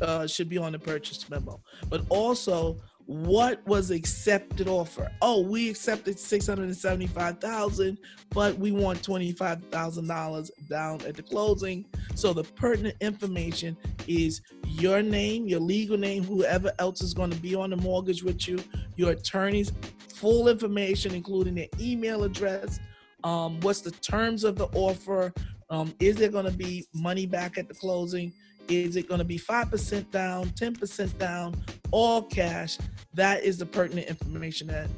uh, 0.00 0.26
should 0.26 0.48
be 0.48 0.58
on 0.58 0.72
the 0.72 0.78
purchase 0.78 1.28
memo. 1.30 1.60
But 1.88 2.04
also, 2.08 2.76
what 3.06 3.66
was 3.66 3.90
accepted 3.90 4.68
offer? 4.68 5.10
Oh, 5.20 5.40
we 5.40 5.68
accepted 5.68 6.18
six 6.18 6.46
hundred 6.46 6.64
and 6.64 6.76
seventy-five 6.76 7.40
thousand, 7.40 7.98
but 8.30 8.56
we 8.58 8.72
want 8.72 9.02
twenty-five 9.02 9.64
thousand 9.66 10.06
dollars 10.06 10.50
down 10.70 11.00
at 11.02 11.16
the 11.16 11.22
closing. 11.22 11.84
So 12.14 12.32
the 12.32 12.44
pertinent 12.44 12.96
information 13.00 13.76
is 14.06 14.40
your 14.66 15.02
name, 15.02 15.46
your 15.46 15.60
legal 15.60 15.98
name, 15.98 16.24
whoever 16.24 16.72
else 16.78 17.02
is 17.02 17.12
going 17.12 17.30
to 17.30 17.38
be 17.38 17.54
on 17.54 17.70
the 17.70 17.76
mortgage 17.76 18.22
with 18.22 18.46
you, 18.48 18.58
your 18.96 19.12
attorney's 19.12 19.72
full 20.08 20.48
information, 20.48 21.14
including 21.14 21.54
their 21.54 21.68
email 21.80 22.24
address. 22.24 22.78
Um, 23.24 23.60
what's 23.60 23.80
the 23.80 23.90
terms 23.90 24.44
of 24.44 24.56
the 24.56 24.66
offer? 24.74 25.32
Um, 25.70 25.94
is 26.00 26.16
there 26.16 26.28
going 26.28 26.44
to 26.44 26.56
be 26.56 26.86
money 26.94 27.26
back 27.26 27.58
at 27.58 27.66
the 27.66 27.74
closing? 27.74 28.32
Is 28.68 28.96
it 28.96 29.08
going 29.08 29.18
to 29.18 29.24
be 29.24 29.38
5% 29.38 30.10
down, 30.10 30.46
10% 30.50 31.18
down, 31.18 31.54
all 31.90 32.22
cash? 32.22 32.78
That 33.14 33.44
is 33.44 33.58
the 33.58 33.66
pertinent 33.66 34.08
information 34.08 34.68
that 34.68 34.88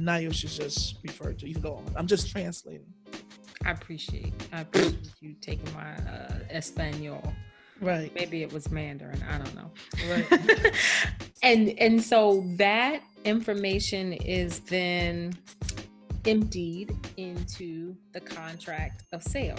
Nyosha 0.00 0.54
just 0.54 0.96
referred 1.02 1.38
to. 1.40 1.48
You 1.48 1.54
can 1.54 1.62
go 1.62 1.74
on. 1.74 1.84
I'm 1.96 2.06
just 2.06 2.30
translating. 2.30 2.86
I 3.64 3.70
appreciate 3.70 4.32
I 4.52 4.60
appreciate 4.60 5.10
you 5.20 5.34
taking 5.40 5.72
my 5.74 5.94
uh 6.10 6.38
Espanol. 6.50 7.34
Right. 7.80 8.14
Maybe 8.14 8.42
it 8.42 8.52
was 8.52 8.70
Mandarin, 8.70 9.22
I 9.28 9.38
don't 9.38 9.54
know. 9.54 9.70
Right. 10.08 10.74
and 11.42 11.70
and 11.78 12.02
so 12.02 12.44
that 12.56 13.02
information 13.24 14.12
is 14.12 14.60
then 14.60 15.34
emptied 16.26 16.94
into 17.16 17.96
the 18.12 18.20
contract 18.20 19.04
of 19.12 19.22
sale 19.22 19.58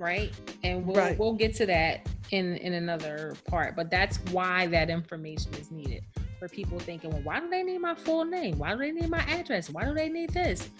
right 0.00 0.32
and 0.64 0.84
we'll 0.84 0.96
Right. 0.96 1.18
we'll 1.18 1.34
get 1.34 1.54
to 1.56 1.66
that 1.66 2.08
in 2.32 2.56
in 2.56 2.72
another 2.74 3.36
part 3.46 3.76
but 3.76 3.90
that's 3.90 4.16
why 4.32 4.66
that 4.68 4.90
information 4.90 5.52
is 5.54 5.70
needed 5.70 6.02
for 6.38 6.48
people 6.48 6.78
thinking 6.78 7.10
well 7.10 7.22
why 7.22 7.38
do 7.38 7.48
they 7.50 7.62
need 7.62 7.78
my 7.78 7.94
full 7.94 8.24
name 8.24 8.58
why 8.58 8.72
do 8.72 8.78
they 8.78 8.90
need 8.90 9.10
my 9.10 9.22
address 9.24 9.68
why 9.70 9.84
do 9.84 9.94
they 9.94 10.08
need 10.08 10.30
this 10.30 10.70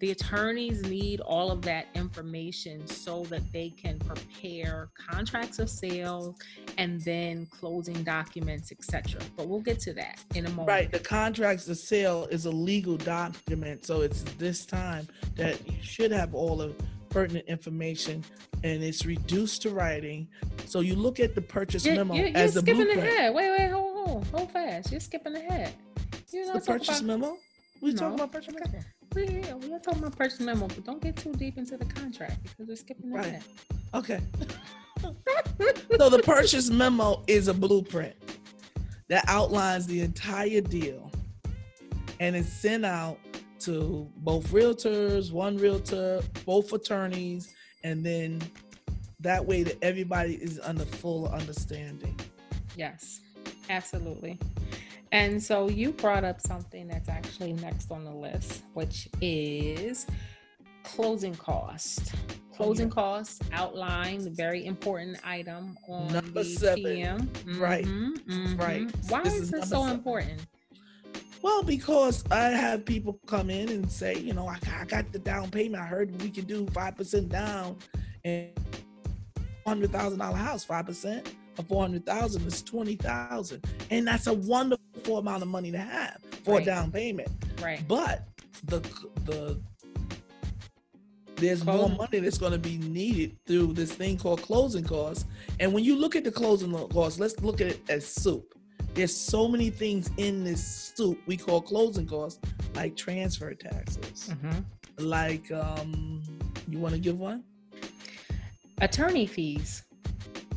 the 0.00 0.12
attorneys 0.12 0.82
need 0.82 1.20
all 1.20 1.50
of 1.50 1.60
that 1.62 1.88
information 1.94 2.86
so 2.86 3.22
that 3.24 3.42
they 3.52 3.68
can 3.68 3.98
prepare 3.98 4.88
contracts 4.96 5.58
of 5.58 5.68
sale 5.68 6.38
and 6.78 7.02
then 7.02 7.44
closing 7.44 8.02
documents, 8.02 8.72
etc. 8.72 9.20
But 9.36 9.46
we'll 9.46 9.60
get 9.60 9.78
to 9.80 9.92
that 9.92 10.18
in 10.34 10.46
a 10.46 10.48
moment. 10.48 10.68
Right. 10.68 10.90
The 10.90 11.00
contracts 11.00 11.68
of 11.68 11.76
sale 11.76 12.26
is 12.30 12.46
a 12.46 12.50
legal 12.50 12.96
document. 12.96 13.84
So 13.84 14.00
it's 14.00 14.22
this 14.38 14.64
time 14.64 15.06
that 15.36 15.60
you 15.68 15.76
should 15.82 16.12
have 16.12 16.34
all 16.34 16.56
the 16.56 16.74
pertinent 17.10 17.46
information 17.46 18.24
and 18.64 18.82
it's 18.82 19.04
reduced 19.04 19.62
to 19.62 19.70
writing. 19.70 20.28
So 20.66 20.80
you 20.80 20.94
look 20.94 21.20
at 21.20 21.34
the 21.34 21.42
purchase 21.42 21.84
You're, 21.84 21.96
memo 21.96 22.14
you're, 22.14 22.28
you're 22.28 22.36
as 22.38 22.54
the 22.54 22.60
skipping 22.60 22.84
blueprint. 22.84 23.08
ahead. 23.08 23.34
Wait, 23.34 23.50
wait, 23.58 23.70
hold, 23.70 24.06
hold, 24.08 24.26
hold 24.28 24.50
fast. 24.52 24.90
You're 24.90 25.00
skipping 25.00 25.36
ahead. 25.36 25.74
You're 26.32 26.46
The 26.46 26.54
not 26.54 26.66
purchase 26.66 27.00
about. 27.00 27.06
memo? 27.20 27.36
We 27.82 27.94
talking 27.94 28.14
about 28.14 28.32
purchase 28.32 28.54
memo? 28.54 28.84
We, 29.14 29.24
we 29.66 29.74
are 29.74 29.78
talking 29.80 30.00
about 30.00 30.16
purchase 30.16 30.40
memo, 30.40 30.68
but 30.68 30.84
don't 30.84 31.02
get 31.02 31.16
too 31.16 31.32
deep 31.32 31.58
into 31.58 31.76
the 31.76 31.84
contract 31.86 32.42
because 32.44 32.68
we're 32.68 32.76
skipping 32.76 33.12
Right. 33.12 33.26
ahead. 33.26 33.44
Okay. 33.94 34.20
so 35.98 36.08
the 36.10 36.20
purchase 36.24 36.70
memo 36.70 37.22
is 37.26 37.48
a 37.48 37.54
blueprint 37.54 38.14
that 39.08 39.24
outlines 39.26 39.86
the 39.86 40.00
entire 40.02 40.60
deal 40.60 41.10
and 42.20 42.36
it's 42.36 42.52
sent 42.52 42.84
out 42.84 43.18
to 43.60 44.08
both 44.18 44.46
realtors, 44.48 45.32
one 45.32 45.56
realtor, 45.58 46.22
both 46.46 46.72
attorneys, 46.72 47.54
and 47.84 48.04
then 48.04 48.40
that 49.20 49.44
way 49.44 49.62
that 49.62 49.76
everybody 49.82 50.34
is 50.34 50.58
under 50.62 50.84
full 50.84 51.28
understanding. 51.28 52.18
Yes, 52.76 53.20
absolutely. 53.68 54.38
And 55.12 55.42
so 55.42 55.68
you 55.68 55.92
brought 55.92 56.24
up 56.24 56.40
something 56.40 56.86
that's 56.88 57.08
actually 57.08 57.52
next 57.54 57.90
on 57.90 58.04
the 58.04 58.12
list, 58.12 58.62
which 58.74 59.08
is 59.20 60.06
closing 60.84 61.34
cost. 61.34 62.14
Closing 62.54 62.88
yeah. 62.88 62.94
costs 62.94 63.40
outline 63.52 64.22
the 64.22 64.30
very 64.30 64.66
important 64.66 65.16
item 65.24 65.76
on 65.88 66.12
Number 66.12 66.42
the 66.42 66.44
seven. 66.44 66.82
PM. 66.84 67.30
Right. 67.58 67.84
Mhm, 67.86 68.18
mhm. 68.26 68.58
Right. 68.60 68.90
Why 69.08 69.22
This 69.22 69.34
is 69.34 69.40
is 69.44 69.50
this 69.50 69.68
so 69.68 69.80
seven. 69.82 69.94
important? 69.96 70.46
Well, 71.42 71.62
because 71.62 72.24
I 72.30 72.50
have 72.50 72.84
people 72.84 73.18
come 73.26 73.48
in 73.50 73.68
and 73.70 73.90
say, 73.90 74.18
you 74.18 74.34
know, 74.34 74.46
I, 74.46 74.58
I 74.78 74.84
got 74.84 75.10
the 75.12 75.18
down 75.18 75.50
payment. 75.50 75.82
I 75.82 75.86
heard 75.86 76.20
we 76.22 76.30
can 76.30 76.44
do 76.44 76.66
five 76.68 76.96
percent 76.96 77.28
down, 77.30 77.76
and 78.24 78.50
hundred 79.66 79.90
thousand 79.92 80.18
dollar 80.18 80.36
house, 80.36 80.64
five 80.64 80.86
percent 80.86 81.34
of 81.58 81.66
four 81.66 81.82
hundred 81.82 82.04
thousand 82.04 82.46
is 82.46 82.62
twenty 82.62 82.96
thousand, 82.96 83.64
and 83.90 84.06
that's 84.06 84.26
a 84.26 84.34
wonderful 84.34 85.18
amount 85.18 85.42
of 85.42 85.48
money 85.48 85.70
to 85.70 85.78
have 85.78 86.18
for 86.44 86.54
Right. 86.54 86.62
a 86.62 86.66
down 86.66 86.90
payment. 86.92 87.28
Right. 87.62 87.86
But 87.88 88.28
the 88.64 88.80
the 89.24 89.58
there's 91.36 91.64
more 91.64 91.88
money 91.88 92.18
that's 92.18 92.36
going 92.36 92.52
to 92.52 92.58
be 92.58 92.76
needed 92.76 93.34
through 93.46 93.72
this 93.72 93.92
thing 93.92 94.18
called 94.18 94.42
closing 94.42 94.84
costs. 94.84 95.24
And 95.58 95.72
when 95.72 95.82
you 95.82 95.96
look 95.96 96.14
at 96.14 96.22
the 96.22 96.30
closing 96.30 96.70
costs, 96.88 97.18
let's 97.18 97.40
look 97.40 97.62
at 97.62 97.68
it 97.68 97.80
as 97.88 98.06
soup. 98.06 98.54
There's 98.94 99.14
so 99.16 99.46
many 99.48 99.70
things 99.70 100.10
in 100.16 100.44
this 100.44 100.92
soup 100.96 101.18
we 101.26 101.36
call 101.36 101.60
closing 101.62 102.06
costs, 102.06 102.40
like 102.74 102.96
transfer 102.96 103.54
taxes, 103.54 104.30
Mhm. 104.30 104.64
like 104.98 105.50
um, 105.52 106.22
you 106.68 106.78
want 106.78 106.94
to 106.94 107.00
give 107.00 107.18
one? 107.18 107.44
Attorney 108.80 109.26
fees. 109.26 109.84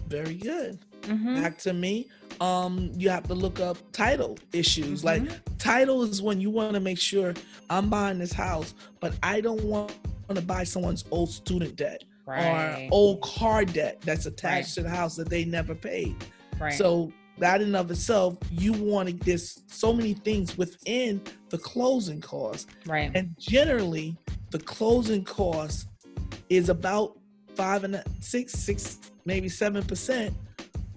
Very 0.07 0.35
good. 0.35 0.79
Mhm. 1.01 1.41
Back 1.41 1.57
to 1.59 1.73
me. 1.73 2.07
Um, 2.41 2.91
you 2.95 3.09
have 3.09 3.27
to 3.27 3.35
look 3.35 3.59
up 3.59 3.77
title 3.91 4.37
issues. 4.53 5.01
Mhm. 5.01 5.05
Like 5.05 5.57
title 5.59 6.03
is 6.03 6.21
when 6.21 6.41
you 6.41 6.49
want 6.49 6.73
to 6.73 6.79
make 6.79 6.97
sure 6.99 7.33
I'm 7.69 7.89
buying 7.89 8.17
this 8.19 8.33
house, 8.33 8.73
but 8.99 9.13
I 9.21 9.41
don't 9.41 9.63
want 9.65 9.91
to 10.29 10.41
buy 10.41 10.63
someone's 10.63 11.05
old 11.11 11.29
student 11.29 11.75
debt 11.75 12.03
Right. 12.25 12.87
or 12.87 12.89
old 12.91 13.21
car 13.21 13.65
debt 13.65 14.01
that's 14.01 14.25
attached 14.25 14.69
Right. 14.69 14.73
to 14.75 14.83
the 14.83 14.89
house 14.89 15.15
that 15.17 15.29
they 15.29 15.45
never 15.45 15.75
paid. 15.75 16.15
right. 16.59 16.73
So 16.73 17.11
that 17.39 17.61
in 17.61 17.75
of 17.75 17.89
itself, 17.91 18.37
you 18.51 18.73
want 18.73 19.09
to. 19.09 19.15
There's 19.15 19.63
so 19.67 19.91
many 19.93 20.13
things 20.13 20.57
within 20.57 21.21
the 21.49 21.57
closing 21.57 22.21
cost, 22.21 22.69
right. 22.85 23.11
and 23.15 23.35
generally 23.39 24.15
the 24.51 24.59
closing 24.59 25.23
cost 25.23 25.87
is 26.49 26.69
about 26.69 27.17
five 27.55 27.83
and 27.83 27.95
a, 27.95 28.03
six, 28.19 28.53
six, 28.53 28.99
maybe 29.25 29.49
seven 29.49 29.83
percent 29.83 30.33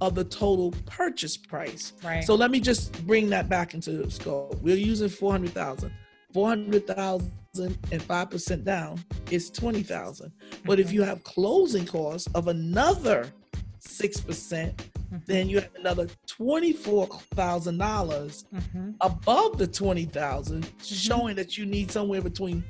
of 0.02 0.14
the 0.14 0.24
total 0.24 0.72
purchase 0.84 1.36
price. 1.38 1.94
right. 2.04 2.22
So 2.22 2.34
let 2.34 2.50
me 2.50 2.60
just 2.60 3.06
bring 3.06 3.30
that 3.30 3.48
back 3.48 3.72
into 3.72 4.08
scope. 4.10 4.60
We're 4.62 4.76
using 4.76 5.08
400,000. 5.08 5.90
400,000 6.34 7.32
and 7.56 8.02
5% 8.02 8.64
down 8.64 9.02
is 9.30 9.48
20,000. 9.50 10.30
But 10.66 10.78
if 10.78 10.88
Mhm. 10.88 10.92
you 10.92 11.02
have 11.02 11.24
closing 11.24 11.86
costs 11.86 12.28
of 12.34 12.48
another 12.48 13.32
6%, 13.78 14.76
Mhm. 14.76 14.95
Then 15.24 15.48
you 15.48 15.60
have 15.60 15.70
another 15.78 16.06
$24,000 16.26 18.44
Mhm. 18.54 18.94
above 19.00 19.56
the 19.58 19.66
20,000, 19.66 20.64
Mm-hmm. 20.64 20.94
showing 20.94 21.36
that 21.36 21.56
you 21.56 21.64
need 21.66 21.90
somewhere 21.90 22.20
between 22.20 22.62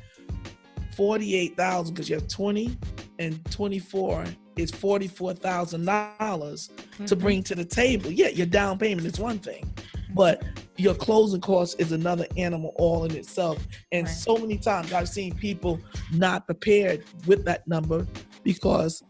48,000 0.97 1.95
because 1.95 2.09
you 2.09 2.17
have 2.17 2.29
20 2.29 2.77
and 3.19 3.45
24 3.51 4.25
is 4.57 4.71
$44,000 4.71 6.71
to 7.07 7.17
Mhm. 7.17 7.21
bring 7.21 7.43
to 7.43 7.55
the 7.55 7.65
table. 7.65 8.11
Yeah, 8.11 8.29
your 8.29 8.47
down 8.47 8.79
payment 8.79 9.07
is 9.07 9.19
one 9.21 9.39
thing, 9.39 9.71
but 10.15 10.43
your 10.79 10.95
closing 10.95 11.41
cost 11.41 11.77
is 11.79 11.93
another 11.93 12.27
animal 12.37 12.73
all 12.77 13.05
in 13.05 13.15
itself. 13.15 13.67
And 13.93 14.07
Right. 14.07 14.13
so 14.13 14.37
many 14.39 14.59
times 14.59 14.93
I've 14.93 15.09
seen 15.09 15.35
people 15.35 15.81
not 16.13 16.47
prepared 16.47 17.05
with 17.27 17.45
that 17.45 17.67
number 17.67 18.07
because 18.45 19.03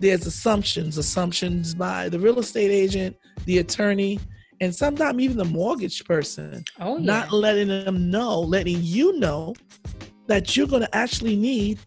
there's 0.00 0.26
assumptions, 0.26 0.98
assumptions 0.98 1.74
by 1.74 2.08
the 2.08 2.18
real 2.18 2.38
estate 2.38 2.70
agent, 2.70 3.16
the 3.46 3.58
attorney, 3.58 4.18
and 4.60 4.74
sometimes 4.74 5.20
even 5.20 5.36
the 5.36 5.44
mortgage 5.44 6.04
person, 6.04 6.64
Oh 6.80 6.96
yeah. 6.98 7.04
not 7.04 7.32
letting 7.32 7.68
them 7.68 8.10
know, 8.10 8.40
letting 8.40 8.78
you 8.80 9.18
know 9.18 9.54
that 10.26 10.56
you're 10.56 10.66
going 10.66 10.82
to 10.82 10.96
actually 10.96 11.36
need 11.36 11.78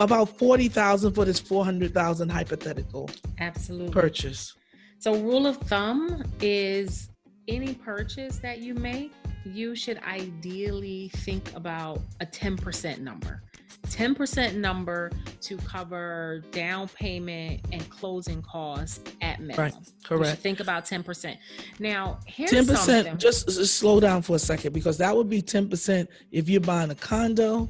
about 0.00 0.38
40,000 0.38 1.12
for 1.12 1.24
this 1.24 1.38
400,000 1.40 2.28
hypothetical 2.28 3.10
Absolutely. 3.40 3.92
purchase. 3.92 4.54
So, 4.98 5.14
rule 5.14 5.46
of 5.46 5.56
thumb 5.58 6.24
is 6.40 7.08
any 7.46 7.74
purchase 7.74 8.38
that 8.38 8.58
you 8.58 8.74
make, 8.74 9.12
you 9.44 9.74
should 9.74 9.98
ideally 10.02 11.10
think 11.16 11.54
about 11.54 12.00
a 12.20 12.26
10% 12.26 12.98
number. 12.98 13.42
10% 13.88 14.54
number 14.56 15.10
to 15.40 15.56
cover 15.58 16.42
down 16.52 16.88
payment 16.88 17.60
and 17.72 17.88
closing 17.90 18.42
costs 18.42 19.00
at 19.22 19.40
minimum. 19.40 19.72
Should 19.72 20.04
Correct. 20.04 20.40
think 20.40 20.60
about 20.60 20.84
10%. 20.84 21.36
Now, 21.78 22.18
here's 22.26 22.50
Ten 22.50 22.64
something. 22.66 22.76
percent. 23.04 23.20
Just, 23.20 23.46
just 23.48 23.76
slow 23.76 24.00
down 24.00 24.22
for 24.22 24.36
a 24.36 24.38
second 24.38 24.72
because 24.72 24.98
that 24.98 25.14
would 25.16 25.28
be 25.28 25.40
ten 25.42 25.68
percent 25.68 26.08
if 26.32 26.48
you're 26.48 26.60
buying 26.60 26.90
a 26.90 26.94
condo 26.94 27.68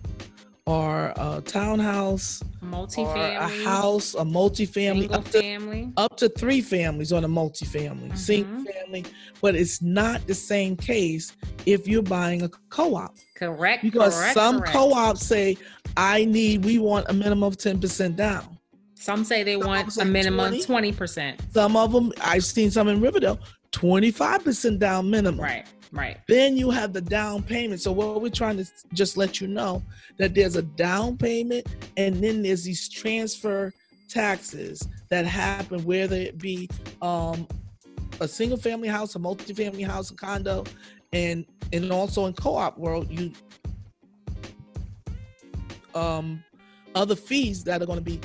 or 0.67 1.15
a 1.17 1.43
townhouse 1.47 2.43
or 2.73 3.17
a 3.17 3.49
house, 3.65 4.15
a 4.15 4.19
multifamily, 4.19 5.01
single 5.01 5.15
up 5.17 5.25
to 5.31 5.41
family. 5.41 5.93
up 5.97 6.17
to 6.19 6.29
three 6.29 6.61
families 6.61 7.11
on 7.13 7.25
a 7.25 7.29
multifamily, 7.29 8.17
single 8.19 8.53
Mhm. 8.63 8.67
family. 8.75 9.05
But 9.41 9.55
it's 9.57 9.81
not 9.81 10.27
the 10.27 10.35
same 10.35 10.77
case 10.77 11.33
if 11.65 11.89
you're 11.89 12.03
buying 12.03 12.43
a 12.43 12.51
co-op 12.69 13.15
Correct. 13.35 13.83
because 13.83 14.15
correct, 14.15 14.35
some 14.35 14.59
correct. 14.59 14.73
co-ops 14.75 15.25
say, 15.27 15.57
"I 15.99 16.25
need, 16.25 16.65
we 16.65 16.79
want 16.79 17.07
a 17.09 17.13
minimum 17.13 17.43
of 17.43 17.59
ten 17.59 17.81
percent 17.81 18.17
down." 18.17 18.59
Some 18.95 19.25
say 19.25 19.43
they 19.43 19.59
some 19.59 19.67
want 19.67 19.97
a 19.99 20.05
minimum 20.05 20.61
20. 20.61 20.93
20%. 20.93 21.53
Some 21.53 21.77
of 21.77 21.93
them, 21.93 22.13
I've 22.21 22.45
seen 22.45 22.71
some 22.71 22.89
in 22.89 23.01
Riverdale, 23.01 23.39
twenty-five 23.73 24.45
percent 24.45 24.79
down 24.79 25.11
minimum. 25.11 25.41
Right, 25.41 25.67
right. 25.93 26.19
Then 26.29 26.57
you 26.57 26.71
have 26.71 26.93
the 26.93 27.01
down 27.01 27.43
payment. 27.43 27.81
So 27.81 27.93
what 27.93 28.21
we're 28.23 28.31
trying 28.31 28.57
to 28.57 28.67
just 28.95 29.17
let 29.17 29.41
you 29.41 29.49
know 29.49 29.83
that 30.19 30.35
there's 30.35 30.57
a 30.57 30.63
down 30.63 31.17
payment 31.17 31.67
and 31.97 32.17
then 32.23 32.43
there's 32.43 32.65
these 32.65 32.89
transfer 32.89 33.73
taxes 34.09 34.87
that 35.11 35.27
happen, 35.27 35.85
whether 35.85 36.17
it 36.17 36.39
be 36.39 36.69
um, 37.03 37.47
a 38.21 38.29
single 38.29 38.59
family 38.59 38.89
house, 38.89 39.15
a 39.15 39.19
multi-family 39.19 39.83
house, 39.83 40.11
a 40.11 40.15
condo, 40.15 40.65
and 41.13 41.45
and 41.73 41.93
also 41.93 42.27
in 42.27 42.33
co-op 42.33 42.79
world, 42.79 43.11
you 43.11 43.33
um 45.95 46.43
other 46.95 47.15
fees 47.17 47.63
that 47.65 47.83
are 47.83 47.87
going 47.87 47.99
to 47.99 48.05
be 48.05 48.21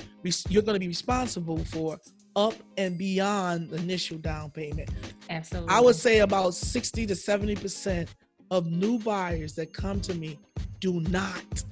you're 0.49 0.63
going 0.63 0.75
to 0.75 0.79
be 0.79 0.87
responsible 0.87 1.63
for 1.65 1.99
up 2.35 2.55
and 2.77 2.97
beyond 2.97 3.69
the 3.69 3.75
initial 3.77 4.17
down 4.17 4.49
payment. 4.49 4.89
Absolutely. 5.29 5.69
I 5.69 5.81
would 5.81 5.95
say 5.95 6.19
about 6.19 6.55
60 6.55 7.05
to 7.07 7.13
70% 7.13 8.07
of 8.49 8.65
new 8.65 8.97
buyers 8.99 9.53
that 9.55 9.73
come 9.73 9.99
to 10.01 10.15
me 10.15 10.39
do 10.79 11.01
not 11.01 11.63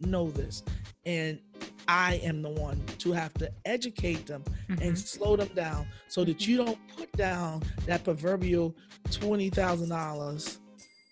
know 0.00 0.30
this. 0.30 0.62
And 1.04 1.40
I 1.88 2.16
am 2.22 2.42
the 2.42 2.50
one 2.50 2.80
to 2.98 3.12
have 3.12 3.32
to 3.34 3.50
educate 3.64 4.26
them 4.26 4.44
and 4.68 4.80
Mhm. 4.94 4.98
slow 4.98 5.36
them 5.36 5.50
down 5.54 5.86
so 6.08 6.24
that 6.24 6.46
you 6.46 6.58
don't 6.58 6.78
put 6.96 7.10
down 7.12 7.62
that 7.86 8.04
proverbial 8.04 8.76
$20,000 9.10 10.58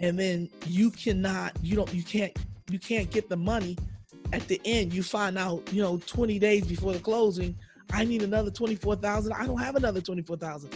and 0.01 0.19
then 0.19 0.49
you 0.67 0.91
cannot 0.91 1.53
you 1.63 1.77
don't 1.77 1.93
you 1.95 2.03
can't 2.03 2.37
you 2.71 2.79
can't 2.79 3.11
get 3.11 3.29
the 3.29 3.37
money 3.37 3.77
at 4.35 4.47
the 4.49 4.61
end 4.65 4.93
you 4.93 5.03
find 5.03 5.39
out 5.39 5.63
you 5.73 5.83
know 5.83 5.99
20 6.07 6.39
days 6.39 6.67
before 6.67 6.93
the 6.93 6.99
closing 6.99 7.57
I 7.93 8.05
need 8.05 8.23
another 8.23 8.51
24,000 8.51 9.33
I 9.33 9.47
don't 9.47 9.59
have 9.59 9.77
another 9.77 10.01
24,000 10.01 10.71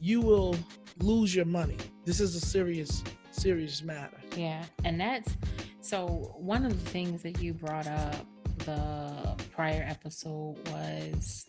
you 0.00 0.20
will 0.20 0.56
lose 1.00 1.34
your 1.34 1.44
money. 1.44 1.76
This 2.04 2.20
is 2.20 2.34
a 2.34 2.40
serious 2.40 3.02
serious 3.30 3.82
matter. 3.82 4.16
Yeah, 4.36 4.64
and 4.84 5.00
that's 5.00 5.36
so 5.80 6.34
one 6.36 6.64
of 6.64 6.72
the 6.72 6.90
things 6.90 7.22
that 7.22 7.40
you 7.40 7.54
brought 7.54 7.86
up 7.86 8.26
the 8.58 9.36
prior 9.52 9.84
episode 9.88 10.56
was 10.70 11.46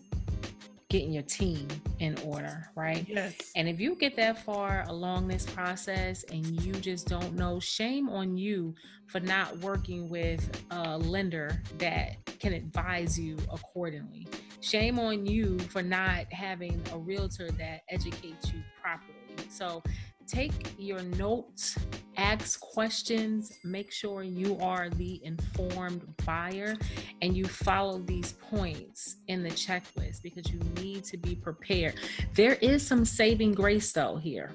getting 0.89 1.11
your 1.13 1.23
team 1.23 1.67
in 1.99 2.17
order, 2.25 2.69
right? 2.75 3.05
yes 3.07 3.35
And 3.55 3.69
if 3.69 3.79
you 3.79 3.95
get 3.95 4.15
that 4.15 4.43
far 4.43 4.83
along 4.87 5.27
this 5.27 5.45
process 5.45 6.23
and 6.31 6.45
you 6.63 6.73
just 6.73 7.07
don't 7.07 7.35
know, 7.35 7.59
shame 7.59 8.09
on 8.09 8.37
you 8.37 8.73
for 9.07 9.19
not 9.19 9.57
working 9.59 10.09
with 10.09 10.49
a 10.71 10.97
lender 10.97 11.61
that 11.77 12.17
can 12.39 12.53
advise 12.53 13.19
you 13.19 13.37
accordingly. 13.51 14.27
Shame 14.61 14.99
on 14.99 15.25
you 15.25 15.59
for 15.59 15.83
not 15.83 16.31
having 16.31 16.81
a 16.91 16.97
realtor 16.97 17.51
that 17.51 17.81
educates 17.89 18.51
you 18.51 18.61
properly. 18.81 19.13
So 19.49 19.81
take 20.29 20.73
your 20.77 21.01
notes, 21.01 21.77
ask 22.17 22.59
questions, 22.59 23.59
make 23.63 23.91
sure 23.91 24.21
you 24.21 24.57
are 24.59 24.89
the 24.91 25.19
informed 25.23 26.03
buyer 26.25 26.75
and 27.21 27.35
you 27.35 27.45
follow 27.45 27.97
these 27.99 28.33
points 28.33 29.17
in 29.27 29.41
the 29.41 29.49
checklist 29.49 30.21
because 30.21 30.51
you 30.51 30.59
need 30.81 31.03
to 31.03 31.17
be 31.17 31.35
prepared. 31.35 31.95
There 32.35 32.55
is 32.55 32.85
some 32.85 33.05
saving 33.05 33.53
grace 33.53 33.91
though 33.91 34.17
here, 34.17 34.51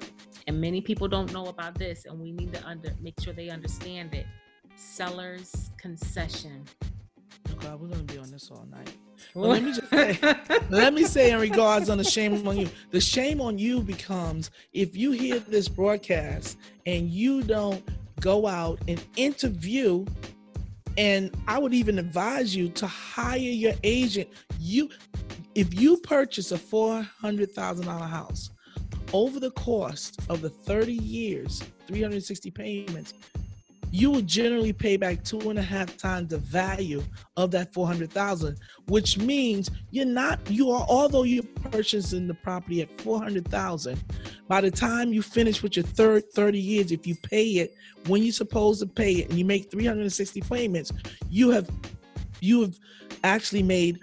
and 0.47 0.59
many 0.61 0.79
people 0.79 1.07
don't 1.07 1.31
know 1.33 1.47
about 1.47 1.77
this, 1.77 2.05
and 2.05 2.19
we 2.19 2.31
need 2.31 2.53
to 2.53 2.65
under 2.65 2.93
make 3.01 3.19
sure 3.19 3.33
they 3.33 3.49
understand 3.49 4.13
it. 4.13 4.25
Seller's 4.77 5.71
concession. 5.77 6.65
We're 7.63 7.87
gonna 7.87 8.03
be 8.03 8.17
on 8.17 8.29
this 8.31 8.49
all 8.51 8.65
night. 8.71 8.89
Well, 9.33 9.49
let 9.49 9.63
me 9.63 9.73
just 9.73 9.89
say- 9.89 10.19
let 10.69 10.93
me 10.93 11.03
say 11.03 11.31
in 11.31 11.39
regards 11.39 11.89
on 11.89 11.97
the 11.97 12.03
shame 12.03 12.47
on 12.47 12.57
you. 12.57 12.69
The 12.91 13.01
shame 13.01 13.41
on 13.41 13.57
you 13.57 13.81
becomes 13.81 14.51
if 14.73 14.95
you 14.95 15.11
hear 15.11 15.39
this 15.39 15.67
broadcast 15.67 16.57
and 16.85 17.09
you 17.09 17.43
don't 17.43 17.83
go 18.19 18.47
out 18.47 18.79
and 18.87 19.03
interview 19.17 20.05
and 20.97 21.29
i 21.49 21.57
would 21.59 21.73
even 21.73 21.99
advise 21.99 22.55
you 22.55 22.69
to 22.69 22.87
hire 22.87 23.37
your 23.37 23.73
agent. 23.83 24.29
You 24.59 24.89
if 25.53 25.73
you 25.73 25.97
purchase 25.97 26.51
a 26.51 26.57
$400000 26.57 28.09
house 28.09 28.49
over 29.13 29.39
the 29.39 29.51
course 29.51 30.11
of 30.29 30.41
the 30.41 30.49
30 30.49 30.93
years 30.93 31.61
360 31.87 32.51
payments 32.51 33.13
you 33.95 34.11
will 34.11 34.21
generally 34.21 34.73
pay 34.73 34.97
back 34.97 35.23
two 35.23 35.39
and 35.49 35.57
a 35.57 35.61
half 35.61 35.95
times 35.95 36.27
the 36.27 36.37
value 36.37 37.01
of 37.37 37.49
that 37.51 37.73
400,000, 37.73 38.57
which 38.87 39.17
means 39.17 39.71
you're 39.89 40.05
not, 40.05 40.37
you 40.49 40.69
are, 40.69 40.85
although 40.89 41.23
you're 41.23 41.45
purchasing 41.71 42.27
the 42.27 42.33
property 42.33 42.81
at 42.81 43.01
400,000, 43.01 43.97
by 44.49 44.59
the 44.59 44.69
time 44.69 45.13
you 45.13 45.21
finish 45.21 45.63
with 45.63 45.77
your 45.77 45.85
third 45.85 46.29
30 46.33 46.59
years, 46.59 46.91
if 46.91 47.07
you 47.07 47.15
pay 47.15 47.45
it 47.51 47.73
when 48.07 48.21
you're 48.21 48.33
supposed 48.33 48.81
to 48.81 48.85
pay 48.85 49.13
it 49.13 49.29
and 49.29 49.39
you 49.39 49.45
make 49.45 49.71
360 49.71 50.41
payments, 50.41 50.91
you 51.29 51.49
have, 51.51 51.69
you 52.41 52.63
have 52.63 52.77
actually 53.23 53.63
made 53.63 54.01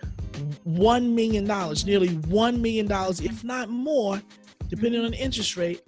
$1 0.67 1.13
million, 1.13 1.45
nearly 1.45 2.09
$1 2.09 2.61
million, 2.61 2.89
if 2.91 3.45
not 3.45 3.69
more, 3.69 4.23
depending 4.71 5.05
on 5.05 5.11
the 5.11 5.19
interest 5.19 5.59
rate 5.59 5.83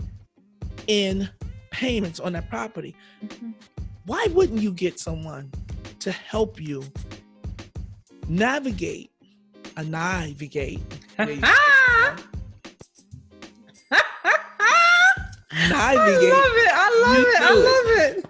in 0.88 1.26
payments 1.70 2.20
on 2.20 2.34
that 2.34 2.50
property. 2.50 2.94
Mm-hmm. 3.24 3.52
Why 4.06 4.26
wouldn't 4.30 4.60
you 4.60 4.72
get 4.72 4.98
someone 4.98 5.50
to 6.00 6.12
help 6.12 6.60
you 6.60 6.84
navigate 8.28 9.10
a 9.76 9.84
navigate? 9.84 10.80
navigate. 11.18 11.44
I 15.76 15.94
love 15.94 16.54
it. 16.56 16.72
I 16.72 17.02
love 17.02 17.26
it. 17.26 17.40
I 17.40 17.54
love 17.54 18.18
it 18.18 18.23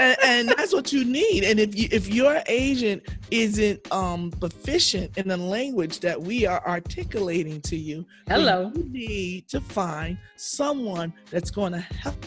and, 0.00 0.16
and, 0.24 0.48
that's 0.48 0.72
what 0.72 0.92
you 0.92 1.04
need. 1.04 1.44
And 1.44 1.58
if 1.60 1.76
you 1.76 1.88
if 1.90 2.08
your 2.08 2.42
agent 2.46 3.02
isn't 3.30 3.92
um 3.92 4.30
proficient 4.30 5.16
in 5.16 5.28
the 5.28 5.36
language 5.36 6.00
that 6.00 6.20
we 6.20 6.46
are 6.46 6.66
articulating 6.66 7.60
to 7.62 7.76
you, 7.76 8.06
hello, 8.28 8.72
you 8.74 8.84
need 8.84 9.48
to 9.48 9.60
find 9.60 10.18
someone 10.36 11.12
that's 11.30 11.50
going 11.50 11.72
to 11.72 11.80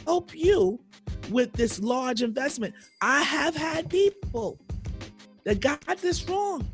help 0.06 0.36
you 0.36 0.80
with 1.30 1.53
this 1.53 1.80
large 1.80 2.21
investment. 2.21 2.73
I 3.01 3.21
have 3.21 3.56
had 3.56 3.89
people 3.89 4.60
that 5.43 5.60
got 5.62 5.82
this 5.97 6.27
wrong. 6.30 6.67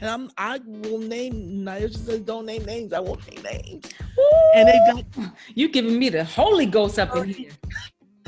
And 0.00 0.08
I'm 0.08 0.30
I 0.38 0.60
will 0.64 0.98
name 0.98 1.68
I 1.68 1.80
just 1.80 2.24
don't 2.24 2.46
name 2.46 2.64
names. 2.64 2.92
I 2.92 3.00
won't 3.00 3.26
name 3.30 3.42
names. 3.42 3.84
Woo! 4.16 4.24
And 4.54 4.68
they 4.68 4.78
got 4.92 5.32
you 5.54 5.68
giving 5.68 5.98
me 5.98 6.08
the 6.08 6.24
Holy 6.24 6.66
Ghost 6.66 6.98
up 6.98 7.14
in 7.16 7.28
here 7.28 7.50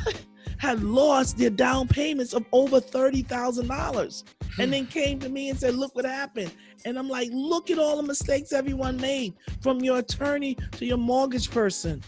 had 0.63 0.81
lost 0.85 1.37
their 1.37 1.51
down 1.51 1.89
payments 1.89 2.33
of 2.33 2.47
over 2.53 2.81
$30,000 2.81 4.23
and 4.59 4.67
hmm. 4.67 4.71
then 4.71 4.87
came 4.87 5.19
to 5.19 5.29
me 5.29 5.51
and 5.51 5.59
said, 5.59 5.75
Look 5.75 5.97
what 5.97 6.05
happened. 6.05 6.53
And 6.85 6.97
I'm 6.97 7.09
like, 7.09 7.31
Look 7.33 7.69
at 7.73 7.81
all 7.81 7.97
the 7.97 8.05
mistakes 8.05 8.53
everyone 8.53 8.97
made 8.97 9.35
from 9.61 9.81
your 9.81 9.99
attorney 9.99 10.57
to 10.79 10.87
your 10.87 10.99
mortgage 10.99 11.51
person 11.51 12.01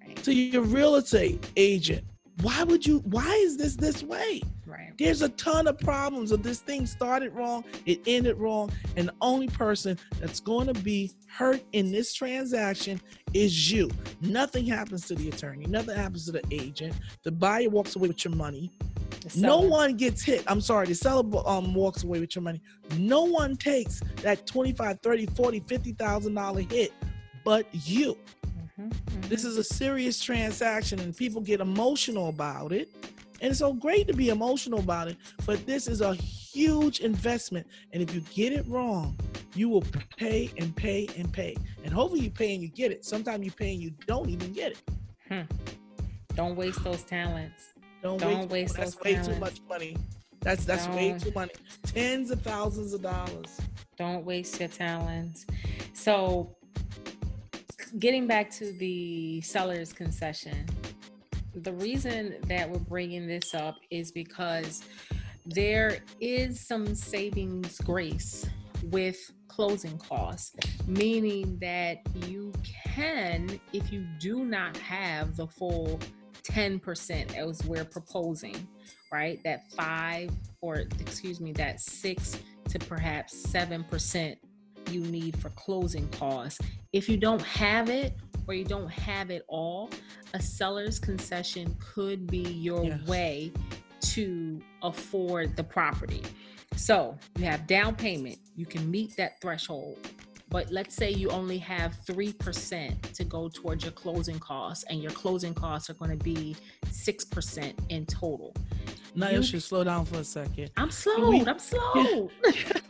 right. 0.00 0.16
to 0.24 0.32
your 0.32 0.62
real 0.62 0.94
estate 0.94 1.50
agent 1.56 2.02
why 2.42 2.62
would 2.62 2.86
you 2.86 3.00
why 3.00 3.34
is 3.44 3.56
this 3.58 3.76
this 3.76 4.02
way 4.02 4.40
right. 4.70 4.92
There's 4.98 5.22
a 5.22 5.28
ton 5.30 5.66
of 5.66 5.78
problems. 5.78 6.32
Of 6.32 6.42
this 6.42 6.60
thing 6.60 6.86
started 6.86 7.32
wrong 7.32 7.64
it 7.86 8.00
ended 8.06 8.38
wrong 8.38 8.70
and 8.96 9.08
the 9.08 9.14
only 9.20 9.48
person 9.48 9.98
that's 10.20 10.40
going 10.40 10.66
to 10.72 10.74
be 10.82 11.12
hurt 11.28 11.62
in 11.72 11.90
this 11.90 12.14
transaction 12.14 13.00
is 13.32 13.70
you. 13.70 13.90
Nothing 14.20 14.66
happens 14.66 15.06
to 15.08 15.14
the 15.14 15.28
attorney. 15.28 15.66
Nothing 15.66 15.96
happens 15.96 16.26
to 16.26 16.32
the 16.32 16.42
agent. 16.50 16.94
The 17.24 17.32
buyer 17.32 17.68
walks 17.68 17.96
away 17.96 18.08
with 18.08 18.24
your 18.24 18.34
money. 18.34 18.70
No 19.36 19.60
one 19.60 19.96
gets 19.96 20.22
hit. 20.22 20.44
I'm 20.46 20.60
sorry 20.60 20.86
the 20.86 20.94
seller 20.94 21.24
um, 21.46 21.74
walks 21.74 22.04
away 22.04 22.20
with 22.20 22.34
your 22.34 22.42
money. 22.42 22.62
No 22.96 23.24
one 23.24 23.56
takes 23.56 24.00
that 24.22 24.46
25 24.46 25.00
30 25.00 25.26
40 25.26 25.60
50 25.60 25.92
thousand 25.92 26.34
dollar 26.34 26.60
hit 26.62 26.92
but 27.44 27.66
you. 27.72 28.16
Mm-hmm. 28.80 29.20
This 29.28 29.44
is 29.44 29.56
a 29.56 29.64
serious 29.64 30.22
transaction 30.22 31.00
and 31.00 31.16
people 31.16 31.40
get 31.40 31.60
emotional 31.60 32.28
about 32.28 32.72
it. 32.72 32.88
And 33.40 33.50
it's 33.50 33.58
so 33.58 33.72
great 33.72 34.06
to 34.08 34.14
be 34.14 34.28
emotional 34.28 34.80
about 34.80 35.08
it, 35.08 35.16
but 35.46 35.64
this 35.66 35.88
is 35.88 36.00
a 36.00 36.14
huge 36.14 37.00
investment. 37.00 37.66
And 37.92 38.02
if 38.02 38.14
you 38.14 38.20
get 38.32 38.52
it 38.52 38.66
wrong, 38.68 39.16
you 39.54 39.68
will 39.68 39.84
pay 40.16 40.50
and 40.58 40.74
pay 40.76 41.08
and 41.16 41.32
pay. 41.32 41.56
And 41.84 41.92
hopefully 41.92 42.20
you 42.22 42.30
pay 42.30 42.54
and 42.54 42.62
you 42.62 42.68
get 42.68 42.92
it. 42.92 43.04
Sometimes 43.04 43.44
you 43.44 43.50
pay 43.50 43.72
and 43.72 43.82
you 43.82 43.92
don't 44.06 44.28
even 44.28 44.52
get 44.52 44.72
it. 44.72 44.78
Hmm. 45.28 45.42
Don't 46.34 46.56
waste 46.56 46.82
those 46.84 47.02
talents. 47.02 47.74
Don't, 48.02 48.18
don't 48.18 48.48
waste, 48.50 48.50
waste 48.50 48.76
those 48.76 48.94
That's 48.94 49.04
way 49.04 49.12
talents. 49.14 49.28
too 49.28 49.40
much 49.40 49.60
money. 49.68 49.96
That's 50.40 50.64
that's 50.64 50.86
don't. 50.86 50.96
way 50.96 51.18
too 51.18 51.32
money. 51.34 51.52
Tens 51.84 52.30
of 52.30 52.40
thousands 52.40 52.94
of 52.94 53.02
dollars. 53.02 53.60
Don't 53.98 54.24
waste 54.24 54.58
your 54.58 54.70
talents. 54.70 55.44
So 55.92 56.56
getting 57.98 58.26
back 58.26 58.50
to 58.52 58.72
the 58.72 59.40
seller's 59.42 59.92
concession, 59.92 60.66
the 61.54 61.72
reason 61.72 62.36
that 62.46 62.68
we're 62.68 62.78
bringing 62.78 63.26
this 63.26 63.54
up 63.54 63.76
is 63.90 64.12
because 64.12 64.82
there 65.46 65.98
is 66.20 66.60
some 66.60 66.94
savings 66.94 67.78
grace 67.78 68.46
with 68.84 69.18
closing 69.48 69.98
costs, 69.98 70.54
meaning 70.86 71.58
that 71.60 71.98
you 72.26 72.52
can, 72.86 73.60
if 73.72 73.92
you 73.92 74.06
do 74.18 74.44
not 74.44 74.76
have 74.76 75.36
the 75.36 75.46
full 75.46 76.00
10% 76.44 77.36
as 77.36 77.64
we're 77.64 77.84
proposing, 77.84 78.66
right? 79.12 79.42
That 79.44 79.70
five 79.72 80.30
or 80.60 80.84
excuse 80.98 81.40
me, 81.40 81.52
that 81.52 81.80
six 81.80 82.38
to 82.68 82.78
perhaps 82.78 83.46
7% 83.46 84.36
you 84.90 85.00
need 85.00 85.38
for 85.38 85.50
closing 85.50 86.08
costs. 86.08 86.60
If 86.92 87.08
you 87.08 87.16
don't 87.16 87.42
have 87.42 87.88
it 87.88 88.14
or 88.46 88.54
you 88.54 88.64
don't 88.64 88.90
have 88.90 89.30
it 89.30 89.44
all, 89.48 89.90
a 90.34 90.42
seller's 90.42 90.98
concession 90.98 91.76
could 91.78 92.26
be 92.26 92.42
your 92.42 92.84
yes. 92.84 93.06
way 93.06 93.52
to 94.00 94.60
afford 94.82 95.56
the 95.56 95.64
property. 95.64 96.22
So 96.76 97.16
you 97.36 97.44
have 97.44 97.66
down 97.66 97.94
payment, 97.96 98.38
you 98.56 98.66
can 98.66 98.90
meet 98.90 99.16
that 99.16 99.40
threshold. 99.40 99.98
But 100.48 100.72
let's 100.72 100.96
say 100.96 101.10
you 101.10 101.30
only 101.30 101.58
have 101.58 101.96
3% 102.04 103.00
to 103.12 103.24
go 103.24 103.48
towards 103.48 103.84
your 103.84 103.92
closing 103.92 104.40
costs, 104.40 104.84
and 104.90 105.00
your 105.00 105.12
closing 105.12 105.54
costs 105.54 105.88
are 105.90 105.94
going 105.94 106.10
to 106.10 106.24
be 106.24 106.56
6% 106.86 107.72
in 107.88 108.04
total. 108.06 108.52
Now 109.14 109.30
you 109.30 109.44
should 109.44 109.62
slow 109.62 109.84
down 109.84 110.06
for 110.06 110.16
a 110.16 110.24
second. 110.24 110.70
I'm 110.76 110.90
slow. 110.90 111.32
I'm 111.32 111.58
slow. 111.60 112.30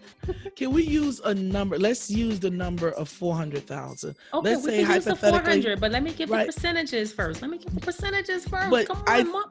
Can 0.56 0.72
we 0.72 0.82
use 0.82 1.20
a 1.20 1.34
number? 1.34 1.78
Let's 1.78 2.10
use 2.10 2.40
the 2.40 2.50
number 2.50 2.90
of 2.90 3.08
four 3.08 3.34
hundred 3.34 3.66
thousand. 3.66 4.16
Okay, 4.34 4.50
Let's 4.50 4.64
we 4.64 4.70
say 4.70 4.84
can 4.84 4.94
use 4.94 5.04
the 5.04 5.16
four 5.16 5.40
hundred, 5.40 5.80
but 5.80 5.92
let 5.92 6.02
me 6.02 6.12
give 6.12 6.30
right. 6.30 6.46
the 6.46 6.52
percentages 6.52 7.12
first. 7.12 7.42
Let 7.42 7.50
me 7.50 7.58
give 7.58 7.74
the 7.74 7.80
percentages 7.80 8.46
first. 8.46 8.70
But 8.70 8.86
Come 8.86 8.98
on, 8.98 9.04
I, 9.06 9.22
mom. 9.22 9.44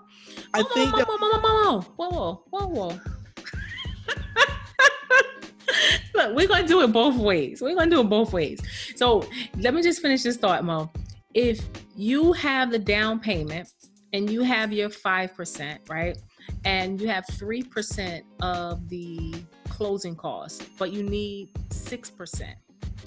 I 0.54 0.62
whoa, 0.62 0.74
think 0.74 0.96
whoa, 0.96 1.04
whoa, 1.06 1.40
whoa, 1.40 1.82
whoa, 1.98 2.44
whoa, 2.50 2.68
whoa. 2.68 3.00
Look, 6.16 6.36
we're 6.36 6.48
gonna 6.48 6.68
do 6.68 6.82
it 6.82 6.92
both 6.92 7.16
ways. 7.16 7.62
We're 7.62 7.76
gonna 7.76 7.92
do 7.92 8.02
it 8.02 8.10
both 8.10 8.34
ways. 8.34 8.60
So 8.96 9.28
let 9.58 9.74
me 9.74 9.82
just 9.82 10.02
finish 10.02 10.24
this 10.24 10.38
thought, 10.38 10.66
Mo. 10.66 10.92
If 11.34 11.66
you 11.96 12.34
have 12.34 12.72
the 12.72 12.80
down 12.80 13.20
payment 13.20 13.70
and 14.14 14.30
you 14.30 14.42
have 14.42 14.74
your 14.74 14.90
five 14.90 15.36
percent, 15.36 15.82
right? 15.88 16.18
and 16.66 17.00
you 17.00 17.08
have 17.08 17.26
3% 17.26 18.22
of 18.42 18.90
the 18.90 19.36
closing 19.80 20.14
costs, 20.14 20.62
but 20.78 20.92
you 20.92 21.02
need 21.04 21.54
6% 21.70 22.54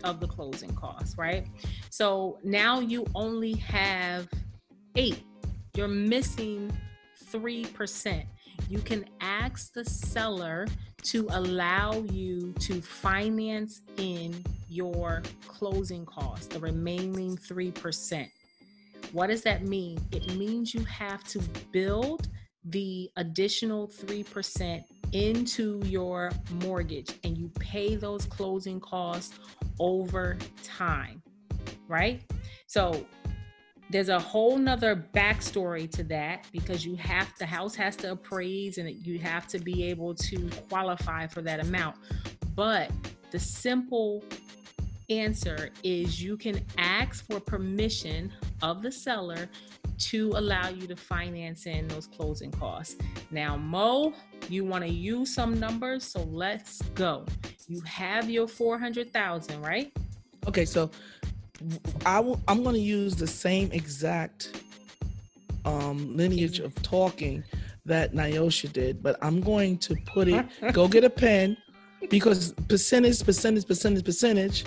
of 0.05 0.21
the 0.21 0.27
closing 0.27 0.75
costs, 0.75 1.19
right? 1.19 1.47
So 1.91 2.39
now 2.43 2.81
you 2.81 3.05
only 3.15 3.53
have 3.57 4.27
eight. 4.97 5.23
You're 5.75 5.87
missing 5.87 6.73
3%. 7.31 8.25
You 8.71 8.79
can 8.79 9.05
ask 9.21 9.75
the 9.75 9.85
seller 9.85 10.67
to 11.03 11.27
allow 11.33 11.93
you 12.11 12.55
to 12.61 12.81
finance 12.81 13.83
in 13.99 14.43
your 14.71 15.23
closing 15.47 16.07
costs, 16.07 16.47
the 16.47 16.59
remaining 16.59 17.37
3%. 17.37 18.31
What 19.13 19.27
does 19.27 19.43
that 19.43 19.63
mean? 19.63 20.01
It 20.11 20.37
means 20.37 20.73
you 20.73 20.85
have 20.85 21.23
to 21.25 21.39
build 21.71 22.29
the 22.65 23.11
additional 23.17 23.89
3% 23.89 24.85
into 25.13 25.81
your 25.85 26.31
mortgage 26.63 27.11
and 27.25 27.37
you 27.37 27.51
pay 27.59 27.97
those 27.97 28.25
closing 28.27 28.81
costs 28.81 29.39
over 29.79 30.39
time, 30.63 31.23
right? 31.89 32.23
So 32.67 33.07
there's 33.91 34.09
a 34.09 34.19
whole 34.19 34.57
nother 34.57 35.07
backstory 35.15 35.91
to 35.91 36.03
that 36.05 36.47
because 36.51 36.85
you 36.87 36.97
have 36.97 37.31
the 37.39 37.45
house 37.45 37.75
has 37.75 37.95
to 37.97 38.13
appraise 38.13 38.79
and 38.79 38.89
you 38.89 39.19
have 39.19 39.47
to 39.49 39.59
be 39.59 39.85
able 39.85 40.15
to 40.15 40.49
qualify 40.71 41.27
for 41.27 41.43
that 41.43 41.61
amount. 41.61 41.97
But 42.55 42.91
the 43.31 43.39
simple 43.39 44.25
answer 45.11 45.71
is 45.83 46.23
you 46.23 46.37
can 46.37 46.65
ask 46.79 47.27
for 47.27 47.39
permission 47.39 48.33
of 48.63 48.83
the 48.83 48.91
seller 48.91 49.49
to 50.03 50.33
allow 50.35 50.69
you 50.69 50.87
to 50.87 50.97
finance 50.97 51.67
in 51.67 51.87
those 51.89 52.07
closing 52.07 52.51
costs. 52.51 52.97
Now, 53.31 53.57
Mo, 53.57 54.13
you 54.49 54.65
want 54.65 54.85
to 54.85 54.91
use 54.91 55.33
some 55.33 55.59
numbers, 55.61 56.05
so 56.05 56.25
let's 56.25 56.83
go. 56.95 57.25
You 57.69 57.81
have 57.83 58.29
your 58.29 58.49
400,000, 58.49 59.63
right? 59.63 59.93
Okay, 60.49 60.65
so 60.65 60.91
I 62.05 62.21
will, 62.21 62.41
I'm 62.49 62.63
going 62.63 62.75
to 62.75 62.81
use 62.81 63.15
the 63.15 63.27
same 63.27 63.71
exact 63.73 64.63
um, 65.65 66.17
lineage 66.17 66.59
of 66.59 66.75
talking 66.83 67.45
that 67.85 68.13
Nyosha 68.13 68.73
did, 68.73 69.03
but 69.03 69.17
I'm 69.23 69.41
going 69.41 69.79
to 69.79 69.97
put 70.07 70.29
it. 70.29 70.45
go 70.73 70.89
get 70.89 71.05
a 71.05 71.11
pen 71.11 71.57
because 72.11 72.53
percentage, 72.69 73.25
percentage, 73.25 73.67
percentage, 73.67 74.05
percentage. 74.05 74.65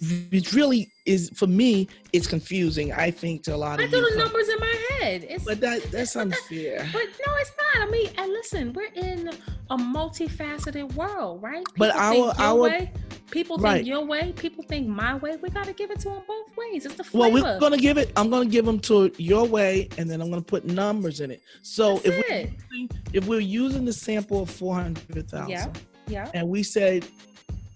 It 0.00 0.52
really 0.52 0.90
is 1.06 1.30
for 1.34 1.46
me. 1.46 1.88
It's 2.12 2.26
confusing. 2.26 2.92
I 2.92 3.10
think 3.10 3.42
to 3.44 3.54
a 3.54 3.56
lot 3.56 3.80
I 3.80 3.84
of 3.84 3.90
do 3.90 3.96
you, 3.98 4.10
the 4.10 4.16
numbers 4.18 4.48
in 4.48 4.58
my 4.58 4.84
head. 5.00 5.26
It's 5.28 5.44
but 5.44 5.60
that 5.60 5.82
that's 5.92 6.16
unfair. 6.16 6.88
But 6.92 7.02
no, 7.26 7.32
it's 7.38 7.52
not. 7.74 7.86
I 7.88 7.90
mean, 7.90 8.08
and 8.18 8.30
listen, 8.32 8.72
we're 8.72 8.92
in 8.94 9.30
a 9.70 9.76
multifaceted 9.76 10.92
world, 10.94 11.42
right? 11.42 11.64
But 11.76 11.94
our- 11.94 12.34
our- 12.38 12.56
way, 12.56 12.90
people 13.30 13.58
Right. 13.58 13.76
think 13.76 13.86
your 13.86 14.04
way, 14.04 14.32
people 14.32 14.64
think 14.64 14.88
my 14.88 15.14
way. 15.16 15.36
We 15.36 15.50
got 15.50 15.66
to 15.66 15.72
give 15.72 15.90
it 15.90 16.00
to 16.00 16.08
them 16.08 16.22
both 16.26 16.56
ways. 16.56 16.86
It's 16.86 16.94
the 16.94 17.04
Well, 17.12 17.30
we're 17.30 17.58
gonna 17.60 17.76
give 17.76 17.98
it. 17.98 18.10
I'm 18.16 18.30
gonna 18.30 18.46
give 18.46 18.64
them 18.64 18.80
to 18.80 19.12
your 19.18 19.46
way, 19.46 19.88
and 19.98 20.10
then 20.10 20.20
I'm 20.20 20.30
gonna 20.30 20.42
put 20.42 20.64
numbers 20.64 21.20
in 21.20 21.30
it. 21.30 21.42
So 21.62 21.98
That's 21.98 22.06
if 22.06 22.24
we're 22.28 22.36
using, 22.72 22.90
if 23.12 23.26
we're 23.26 23.40
using 23.40 23.84
the 23.84 23.92
sample 23.92 24.42
of 24.42 24.50
four 24.50 24.74
hundred 24.74 25.28
thousand, 25.30 25.50
Yeah. 25.50 25.68
yeah, 26.08 26.30
and 26.34 26.48
we 26.48 26.62
said 26.62 27.06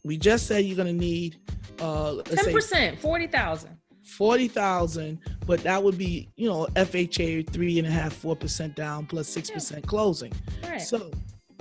we 0.04 0.16
just 0.16 0.46
said 0.48 0.64
you're 0.64 0.76
gonna 0.76 0.92
need 0.92 1.36
uh 1.82 2.22
ten 2.22 2.52
percent, 2.52 2.98
forty 3.00 3.26
thousand. 3.26 3.76
forty 4.04 4.48
thousand, 4.48 5.18
but 5.46 5.62
that 5.64 5.82
would 5.82 5.98
be 5.98 6.28
you 6.36 6.48
know 6.48 6.66
FHA 6.76 7.50
three 7.50 7.78
and 7.78 7.86
a 7.86 7.90
half, 7.90 8.12
four 8.12 8.36
percent 8.36 8.74
down 8.76 9.06
plus 9.06 9.28
six 9.28 9.50
percent 9.50 9.86
closing. 9.86 10.32
Right. 10.62 10.80
So 10.80 11.10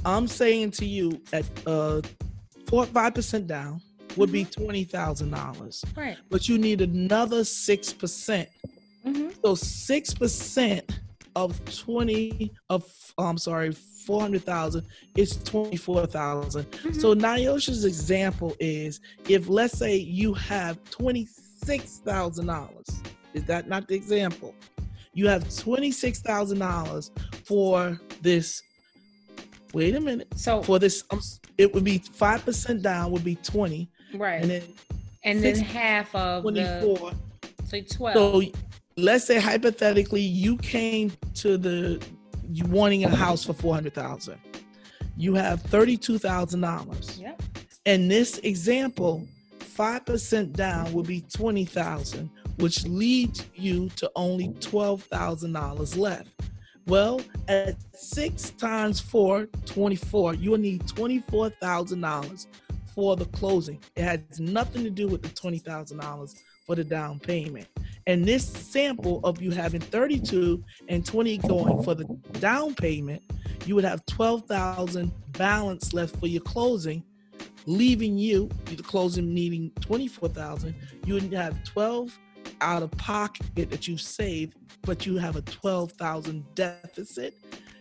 I'm 0.06 0.28
saying 0.28 0.72
to 0.72 0.86
you 0.86 1.22
at 1.34 1.46
uh 1.68 2.02
four 2.68 2.86
five 2.86 3.14
percent 3.16 3.48
down 3.48 3.82
would 4.18 4.32
be 4.32 4.44
Mm-hmm. 4.46 4.64
twenty 4.64 4.84
thousand 4.84 5.32
dollars, 5.32 5.84
right. 5.96 6.18
but 6.30 6.48
you 6.50 6.58
need 6.58 6.82
another 6.82 7.44
six 7.44 7.94
percent. 7.94 8.50
Mm-hmm. 9.06 9.30
So 9.44 9.56
six 9.56 10.14
percent 10.14 11.00
of 11.36 11.60
twenty 11.78 12.52
of 12.70 12.84
I'm 13.18 13.38
sorry, 13.38 13.72
four 14.02 14.22
hundred 14.22 14.44
thousand 14.44 14.86
it's 15.16 15.38
twenty 15.44 15.78
four 15.78 16.06
thousand. 16.06 16.70
Mm-hmm. 16.72 17.00
So 17.00 17.14
Nyosha's 17.14 17.86
example 17.86 18.56
is 18.60 19.00
if 19.28 19.48
let's 19.48 19.78
say 19.78 19.96
you 19.96 20.34
have 20.34 20.78
twenty 20.90 21.28
six 21.64 22.00
thousand 22.00 22.48
dollars. 22.48 22.88
Is 23.34 23.44
that 23.46 23.68
not 23.68 23.88
the 23.88 23.96
example? 23.96 24.54
You 25.14 25.28
have 25.28 25.56
twenty 25.56 25.92
six 25.92 26.20
thousand 26.20 26.60
dollars 26.60 27.12
for 27.46 28.00
this. 28.22 28.62
Wait 29.74 29.96
a 29.96 30.02
minute. 30.02 30.28
So 30.36 30.62
For 30.62 30.80
this, 30.80 31.04
um, 31.12 31.22
it 31.58 31.74
would 31.74 31.84
be 31.84 32.00
five 32.00 32.44
percent 32.44 32.82
down 32.82 33.12
would 33.12 33.24
be 33.24 33.36
twenty, 33.36 33.90
right, 34.14 34.42
and 34.42 34.52
then 34.52 34.64
and 35.24 35.44
then 35.44 35.56
half 35.56 36.14
of 36.16 36.44
24. 36.44 37.12
the 37.42 37.50
so 37.66 37.82
twelve. 37.96 38.16
So 38.16 38.52
let's 38.98 39.26
say 39.26 39.40
hypothetically 39.40 40.22
you 40.22 40.58
came 40.58 41.12
to 41.36 41.58
the 41.58 42.04
wanting 42.68 43.04
a 43.06 43.16
house 43.16 43.44
for 43.44 43.54
four 43.54 43.74
hundred 43.74 43.94
thousand. 43.94 44.40
You 45.18 45.34
have 45.36 45.62
thirty 45.64 45.98
two 45.98 46.18
thousand 46.18 46.62
dollars. 46.62 47.20
yep. 47.20 47.42
In 47.86 48.08
this 48.08 48.38
example, 48.40 49.28
five 49.60 50.06
percent 50.06 50.54
down 50.54 50.92
would 50.94 51.08
be 51.08 51.22
twenty 51.22 51.66
thousand, 51.66 52.30
which 52.58 52.86
leads 52.86 53.46
you 53.56 53.90
to 53.96 54.12
only 54.16 54.54
twelve 54.60 55.04
thousand 55.04 55.54
dollars 55.54 55.98
left. 55.98 56.30
Well, 56.88 57.22
at 57.48 57.76
six 57.94 58.50
times 58.52 59.00
four, 59.00 59.46
24, 59.66 60.34
you 60.34 60.52
will 60.52 60.58
need 60.58 60.82
$24,000 60.84 62.48
for 62.96 63.16
the 63.16 63.26
closing. 63.26 63.80
It 63.96 64.04
has 64.04 64.40
nothing 64.40 64.84
to 64.84 64.90
do 64.90 65.08
with 65.08 65.22
the 65.22 65.30
$20,000 65.30 66.36
for 66.72 66.76
the 66.76 66.84
down 66.86 67.20
payment. 67.20 67.68
And 68.08 68.24
this 68.24 68.48
sample 68.48 69.20
of 69.26 69.42
you 69.42 69.52
having 69.52 69.82
32 69.82 70.64
and 70.88 71.06
20 71.06 71.38
going 71.40 71.84
for 71.84 71.94
the 71.94 72.06
down 72.40 72.76
payment, 72.76 73.22
you 73.66 73.76
would 73.76 73.84
have 73.84 74.06
12,000 74.06 75.12
balance 75.34 75.92
left 75.92 76.16
for 76.16 76.28
your 76.28 76.40
closing, 76.44 77.04
leaving 77.66 78.18
you 78.18 78.48
the 78.68 78.82
closing 78.82 79.34
needing 79.34 79.70
24,000. 79.82 80.74
You 81.06 81.16
would 81.16 81.34
have 81.34 81.62
12 81.66 82.18
out 82.62 82.84
of 82.84 82.92
pocket 82.92 83.70
that 83.70 83.86
you 83.90 83.98
saved, 83.98 84.56
but 84.84 85.06
you 85.06 85.18
have 85.18 85.36
a 85.36 85.42
12,000 85.42 86.56
deficit. 86.56 87.38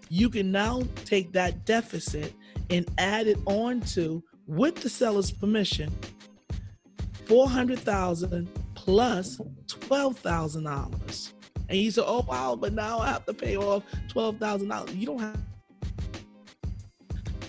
You 0.08 0.28
can 0.28 0.50
now 0.50 0.82
take 1.04 1.30
that 1.34 1.64
deficit 1.64 2.34
and 2.70 2.90
add 2.98 3.28
it 3.28 3.38
on 3.46 3.82
to, 3.82 4.20
with 4.48 4.82
the 4.82 4.88
seller's 4.88 5.30
permission, 5.30 5.96
400,000 7.26 8.48
plus 8.84 9.38
$12,000. 9.66 11.32
And 11.68 11.78
you 11.78 11.90
say, 11.90 12.02
oh, 12.04 12.24
wow, 12.26 12.56
but 12.56 12.72
now 12.72 12.98
I 12.98 13.08
have 13.08 13.26
to 13.26 13.34
pay 13.34 13.56
off 13.56 13.84
$12,000. 14.08 14.98
You 14.98 15.06
don't 15.06 15.18
have. 15.18 15.38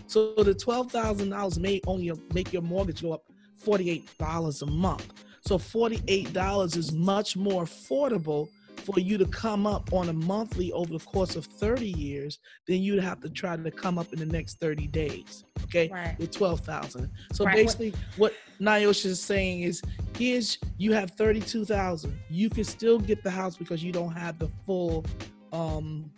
So 0.07 0.33
the 0.35 0.53
$12,000 0.53 1.57
may 1.59 1.81
only 1.87 2.11
make 2.33 2.51
your 2.51 2.61
mortgage 2.61 3.01
go 3.01 3.13
up 3.13 3.23
$48 3.63 4.61
a 4.61 4.65
month. 4.65 5.13
So 5.45 5.57
$48 5.57 6.77
is 6.77 6.91
much 6.91 7.37
more 7.37 7.63
affordable 7.63 8.49
for 8.81 8.99
you 8.99 9.17
to 9.17 9.25
come 9.25 9.67
up 9.67 9.91
on 9.93 10.09
a 10.09 10.13
monthly 10.13 10.71
over 10.71 10.93
the 10.97 11.03
course 11.03 11.35
of 11.35 11.45
30 11.45 11.87
years 11.87 12.39
then 12.67 12.81
you'd 12.81 13.03
have 13.03 13.19
to 13.21 13.29
try 13.29 13.55
to 13.55 13.71
come 13.71 13.97
up 13.97 14.11
in 14.13 14.19
the 14.19 14.25
next 14.25 14.59
30 14.59 14.87
days. 14.87 15.43
Okay. 15.63 15.89
Right. 15.91 16.17
With 16.19 16.31
12,000. 16.31 17.09
So 17.33 17.45
Right. 17.45 17.55
Basically 17.55 17.93
what 18.17 18.33
Nyosha 18.59 19.05
is 19.05 19.21
saying 19.21 19.61
is 19.61 19.81
here's 20.17 20.57
you 20.77 20.93
have 20.93 21.11
32,000. 21.11 22.17
You 22.29 22.49
can 22.49 22.63
still 22.63 22.99
get 22.99 23.23
the 23.23 23.31
house 23.31 23.55
because 23.55 23.83
you 23.83 23.91
don't 23.91 24.13
have 24.13 24.39
the 24.39 24.49
full 24.65 25.05
um 25.53 26.11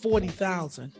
40,000. 0.00 0.92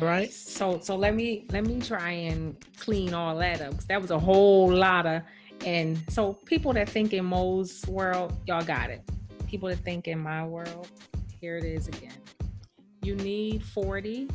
All 0.00 0.06
right? 0.06 0.32
So 0.32 0.80
so 0.80 0.96
let 0.96 1.14
me 1.14 1.46
let 1.50 1.64
me 1.64 1.80
try 1.80 2.10
and 2.10 2.56
clean 2.78 3.14
all 3.14 3.36
that 3.38 3.60
up 3.60 3.70
because 3.70 3.86
that 3.86 4.00
was 4.00 4.10
a 4.10 4.18
whole 4.18 4.72
lot 4.72 5.06
of 5.06 5.22
and 5.64 6.02
so 6.10 6.34
people 6.34 6.72
that 6.74 6.88
think 6.88 7.14
in 7.14 7.24
Mo's 7.24 7.84
world, 7.86 8.32
y'all 8.46 8.62
got 8.62 8.90
it. 8.90 9.02
People 9.46 9.68
to 9.68 9.76
think 9.76 10.08
in 10.08 10.18
my 10.18 10.44
world, 10.44 10.88
here 11.40 11.56
it 11.56 11.64
is 11.64 11.88
again. 11.88 12.18
You 13.02 13.14
need 13.14 13.62
40, 13.64 14.28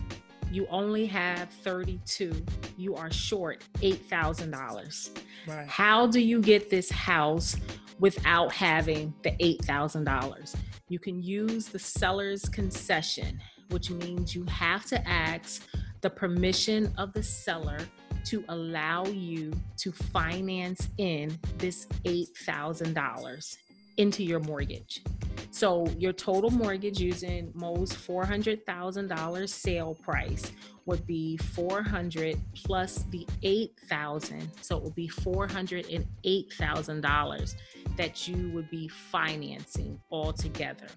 you 0.51 0.67
only 0.69 1.05
have 1.05 1.49
32. 1.63 2.45
You 2.77 2.95
are 2.95 3.11
short 3.11 3.63
$8,000. 3.75 5.17
Right. 5.47 5.67
How 5.67 6.07
do 6.07 6.19
you 6.19 6.41
get 6.41 6.69
this 6.69 6.89
house 6.89 7.55
without 7.99 8.51
having 8.53 9.13
the 9.23 9.31
$8,000? 9.31 10.55
You 10.89 10.99
can 10.99 11.21
use 11.21 11.67
the 11.67 11.79
seller's 11.79 12.47
concession, 12.49 13.39
which 13.69 13.89
means 13.91 14.35
you 14.35 14.43
have 14.45 14.85
to 14.87 15.07
ask 15.07 15.67
the 16.01 16.09
permission 16.09 16.93
of 16.97 17.13
the 17.13 17.23
seller 17.23 17.79
to 18.25 18.43
allow 18.49 19.05
you 19.05 19.53
to 19.77 19.91
finance 19.91 20.89
in 20.97 21.37
this 21.57 21.85
$8,000 22.05 23.57
into 24.01 24.23
your 24.23 24.39
mortgage. 24.39 25.03
So 25.51 25.85
your 25.99 26.13
total 26.13 26.49
mortgage 26.49 26.99
using 26.99 27.51
Mo's 27.53 27.91
$400,000 27.91 29.47
sale 29.47 29.93
price 29.93 30.51
would 30.87 31.05
be 31.05 31.37
400 31.37 32.35
plus 32.55 33.03
the 33.11 33.27
8,000. 33.43 34.49
So 34.61 34.77
it 34.77 34.83
would 34.83 34.95
be 34.95 35.07
$408,000 35.07 37.55
that 37.95 38.27
you 38.27 38.49
would 38.53 38.71
be 38.71 38.87
financing 38.87 40.01
altogether. 40.11 40.87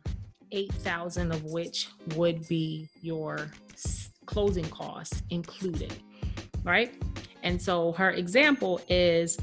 8,000 0.50 1.32
of 1.32 1.44
which 1.44 1.88
would 2.14 2.48
be 2.48 2.88
your 3.02 3.50
closing 4.24 4.70
costs 4.70 5.22
included, 5.28 5.92
right? 6.62 6.94
And 7.44 7.60
so 7.60 7.92
her 7.92 8.10
example 8.10 8.80
is 8.88 9.38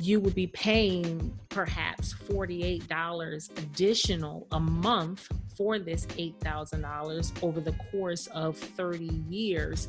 you 0.00 0.18
would 0.18 0.34
be 0.34 0.48
paying 0.48 1.32
perhaps 1.48 2.14
$48 2.14 3.58
additional 3.58 4.46
a 4.50 4.58
month 4.58 5.28
for 5.56 5.78
this 5.78 6.06
$8,000 6.06 7.42
over 7.42 7.60
the 7.60 7.72
course 7.90 8.26
of 8.28 8.56
30 8.56 9.04
years. 9.28 9.86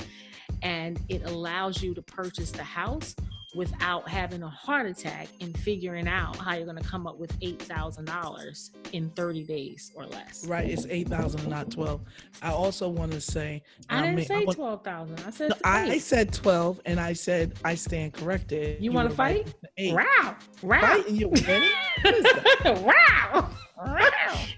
And 0.61 0.99
it 1.09 1.23
allows 1.23 1.81
you 1.81 1.93
to 1.95 2.01
purchase 2.01 2.51
the 2.51 2.63
house 2.63 3.15
without 3.55 4.07
having 4.09 4.41
a 4.43 4.49
heart 4.49 4.87
attack 4.87 5.27
and 5.41 5.57
figuring 5.59 6.07
out 6.07 6.35
how 6.37 6.55
you're 6.55 6.65
going 6.65 6.81
to 6.81 6.83
come 6.83 7.05
up 7.07 7.17
with 7.19 7.37
$8,000 7.39 8.69
in 8.93 9.09
30 9.11 9.43
days 9.43 9.91
or 9.95 10.05
less. 10.05 10.45
Right. 10.47 10.69
It's 10.69 10.85
8,000 10.89 11.41
and 11.41 11.49
not 11.49 11.69
12. 11.71 12.01
I 12.41 12.51
also 12.51 12.87
want 12.89 13.11
to 13.11 13.21
say 13.21 13.61
I 13.89 14.01
didn't 14.01 14.15
mean- 14.17 14.25
say 14.25 14.45
12,000. 14.45 15.19
I 15.25 15.29
said 15.31 15.49
No, 15.49 15.55
I 15.63 15.97
said 15.99 16.33
12 16.33 16.81
and 16.85 16.99
I 16.99 17.13
said 17.13 17.53
I 17.63 17.75
stand 17.75 18.13
corrected. 18.13 18.81
You 18.83 18.91
wanna 18.91 19.09
were 19.09 19.15
right 19.15 19.37
fight? 19.37 19.45
with 19.45 19.61
the 19.61 19.67
Eight. 19.77 19.93
Wow. 19.93 20.35
Wow. 20.61 21.03
You're 21.07 21.29
winning? 21.29 21.69
What 22.01 22.15
is 22.15 22.23
that? 22.23 22.81
wow. 23.33 23.49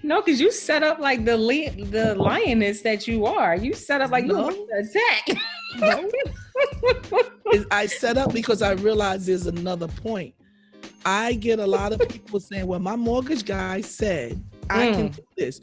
No, 0.02 0.22
because 0.22 0.40
you 0.40 0.52
set 0.52 0.82
up 0.84 0.98
like 1.00 1.24
the 1.24 1.36
li- 1.36 1.68
the 1.70 2.14
lioness 2.14 2.82
that 2.82 3.08
you 3.08 3.26
are. 3.26 3.56
You 3.56 3.72
set 3.72 4.00
up 4.00 4.10
like 4.12 4.24
you 4.24 4.36
want 4.36 4.54
to 4.54 4.76
attack. 4.78 5.42
No. 5.78 6.08
Is- 7.56 7.66
I 7.70 7.86
set 7.86 8.16
up 8.16 8.32
because 8.32 8.62
I 8.62 8.72
realize 8.72 9.26
there's 9.26 9.46
another 9.46 9.88
point. 9.88 10.34
I 11.04 11.34
get 11.34 11.58
a 11.60 11.66
lot 11.66 11.92
of 11.92 12.08
people 12.08 12.40
saying, 12.40 12.66
well, 12.66 12.80
my 12.80 12.96
mortgage 12.96 13.44
guy 13.44 13.80
said 13.80 14.42
I 14.68 14.90
can 14.90 15.08
Mm. 15.10 15.16
do 15.16 15.22
this. 15.36 15.60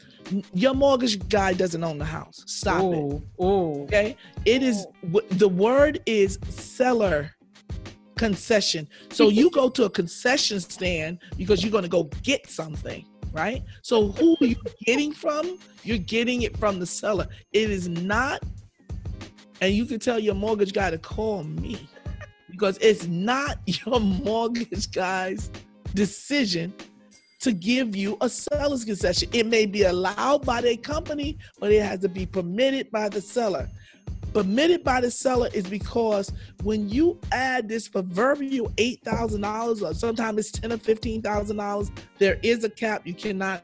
Your 0.54 0.74
mortgage 0.74 1.28
guy 1.28 1.52
doesn't 1.54 1.84
own 1.84 1.98
the 1.98 2.06
house. 2.06 2.44
Stop 2.48 2.82
it. 2.94 2.98
Ooh, 2.98 3.22
ooh. 3.42 3.84
Okay. 3.84 4.16
It 4.46 4.64
is 4.64 4.86
the 5.32 5.50
word 5.50 6.00
is 6.06 6.40
seller 6.50 7.32
concession. 8.16 8.88
So 9.12 9.30
you 9.30 9.50
go 9.52 9.70
to 9.70 9.84
a 9.86 9.90
concession 9.90 10.60
stand 10.62 11.20
because 11.38 11.62
you're 11.64 11.72
going 11.72 11.84
to 11.84 11.90
go 11.90 12.04
get 12.22 12.50
something, 12.50 13.06
right? 13.34 13.62
So 13.82 14.10
who 14.14 14.38
are 14.40 14.46
you 14.46 14.56
getting 14.86 15.12
from? 15.12 15.58
You're 15.84 15.98
getting 15.98 16.44
it 16.44 16.56
from 16.58 16.80
the 16.80 16.86
seller. 16.86 17.28
It 17.52 17.70
is 17.70 17.90
not, 17.90 18.42
and 19.64 19.74
you 19.74 19.86
can 19.86 19.98
tell 19.98 20.20
your 20.20 20.36
mortgage 20.36 20.74
guy 20.74 20.92
to 20.92 20.98
call 20.98 21.42
me 21.46 21.88
because 22.52 22.78
it's 22.80 23.08
not 23.08 23.58
your 23.66 24.02
mortgage 24.02 24.92
guy's 24.92 25.50
decision 25.94 26.74
to 27.40 27.54
give 27.54 27.96
you 27.96 28.18
a 28.20 28.28
seller's 28.28 28.84
concession. 28.84 29.30
It 29.32 29.46
may 29.46 29.66
be 29.66 29.84
allowed 29.84 30.46
by 30.46 30.60
their 30.60 30.76
company, 30.76 31.38
but 31.62 31.72
it 31.72 31.82
has 31.82 32.02
to 32.02 32.10
be 32.10 32.26
permitted 32.26 32.92
by 32.92 33.08
the 33.08 33.22
seller. 33.22 33.70
Permitted 34.34 34.84
by 34.84 35.00
the 35.00 35.12
seller 35.12 35.48
is 35.54 35.66
because 35.66 36.30
when 36.64 36.90
you 36.90 37.18
add 37.32 37.70
this 37.70 37.88
proverbial 37.88 38.70
eight 38.78 39.02
thousand 39.06 39.42
dollars, 39.42 39.82
or 39.82 39.94
sometimes 39.94 40.40
it's 40.40 40.52
ten 40.52 40.74
or 40.74 40.78
fifteen 40.78 41.22
thousand 41.22 41.56
dollars, 41.56 41.90
there 42.20 42.38
is 42.44 42.66
a 42.66 42.70
cap. 42.70 43.08
You 43.08 43.14
cannot. 43.14 43.64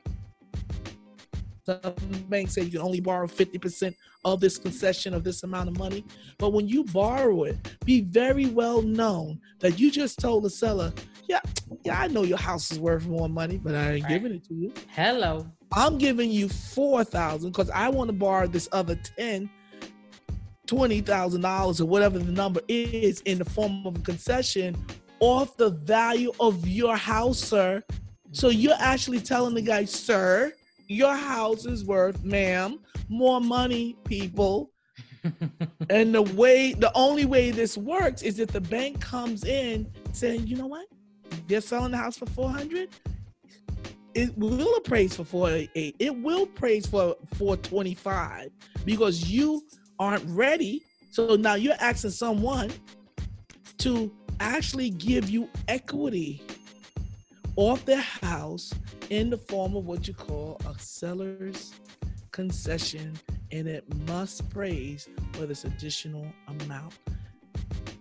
Some 1.69 1.93
banks 2.29 2.53
say 2.55 2.63
you 2.63 2.71
can 2.71 2.81
only 2.81 2.99
borrow 2.99 3.27
fifty 3.27 3.59
percent 3.59 3.95
of 4.25 4.39
this 4.39 4.57
concession 4.57 5.13
of 5.13 5.23
this 5.23 5.43
amount 5.43 5.69
of 5.69 5.77
money. 5.77 6.03
But 6.39 6.51
when 6.53 6.67
you 6.67 6.83
borrow 6.85 7.43
it, 7.43 7.57
be 7.85 8.01
very 8.01 8.47
well 8.47 8.81
known 8.81 9.39
that 9.59 9.79
you 9.79 9.91
just 9.91 10.17
told 10.19 10.43
the 10.45 10.49
seller, 10.49 10.91
"Yeah, 11.27 11.41
yeah, 11.85 11.99
I 11.99 12.07
know 12.07 12.23
your 12.23 12.39
house 12.39 12.71
is 12.71 12.79
worth 12.79 13.05
more 13.05 13.29
money, 13.29 13.57
but 13.57 13.75
I 13.75 13.93
ain't 13.93 14.03
Right. 14.05 14.09
giving 14.09 14.33
it 14.33 14.43
to 14.47 14.53
you." 14.55 14.73
Hello. 14.89 15.45
I'm 15.71 15.99
giving 15.99 16.31
you 16.31 16.49
four 16.49 17.03
thousand 17.03 17.51
because 17.51 17.69
I 17.69 17.89
want 17.89 18.07
to 18.09 18.13
borrow 18.13 18.47
this 18.47 18.67
other 18.71 18.95
ten, 19.17 19.47
twenty 20.65 21.01
thousand 21.01 21.41
dollars 21.41 21.79
or 21.79 21.85
whatever 21.85 22.17
the 22.17 22.31
number 22.31 22.61
is 22.67 23.21
in 23.21 23.37
the 23.37 23.45
form 23.45 23.85
of 23.85 23.95
a 23.95 23.99
concession 23.99 24.75
off 25.19 25.55
the 25.57 25.69
value 25.69 26.31
of 26.39 26.67
your 26.67 26.95
house, 26.97 27.37
sir. 27.39 27.83
So 28.31 28.49
you're 28.49 28.75
actually 28.79 29.19
telling 29.19 29.53
the 29.55 29.61
guy, 29.61 29.85
sir, 29.85 30.53
your 30.89 31.15
house 31.15 31.65
is 31.65 31.85
worth, 31.85 32.23
ma'am, 32.23 32.79
more 33.07 33.39
money, 33.39 33.95
people. 34.05 34.71
and 35.89 36.15
the 36.15 36.21
way, 36.21 36.73
the 36.73 36.91
only 36.95 37.25
way 37.25 37.51
this 37.51 37.77
works 37.77 38.23
is 38.23 38.39
if 38.39 38.49
the 38.49 38.61
bank 38.61 38.99
comes 38.99 39.45
in 39.45 39.89
saying, 40.11 40.47
you 40.47 40.57
know 40.57 40.65
what, 40.65 40.87
they're 41.47 41.61
selling 41.61 41.91
the 41.91 41.97
house 41.97 42.17
for 42.17 42.25
four 42.25 42.49
hundred. 42.49 42.89
It 44.15 44.35
will 44.35 44.75
appraise 44.75 45.15
for 45.15 45.23
488 45.23 45.95
it 45.99 46.17
will 46.17 46.47
praise 46.47 46.87
for 46.87 47.15
425 47.35 48.49
because 48.83 49.29
you 49.29 49.61
aren't 49.99 50.25
ready. 50.25 50.81
So 51.11 51.35
now 51.35 51.53
you're 51.53 51.75
asking 51.79 52.09
someone 52.09 52.71
to 53.77 54.11
actually 54.39 54.89
give 54.89 55.29
you 55.29 55.47
equity 55.67 56.41
off 57.59 57.83
their 57.85 58.01
house 58.01 58.73
in 59.09 59.29
the 59.29 59.37
form 59.37 59.75
of 59.75 59.85
what 59.85 60.07
you 60.07 60.13
call 60.13 60.59
a 60.65 60.79
seller's 60.79 61.73
concession 62.31 63.19
and 63.51 63.67
it 63.67 63.83
must 64.07 64.49
praise 64.49 65.09
for 65.33 65.45
this 65.45 65.65
additional 65.65 66.25
amount 66.47 66.93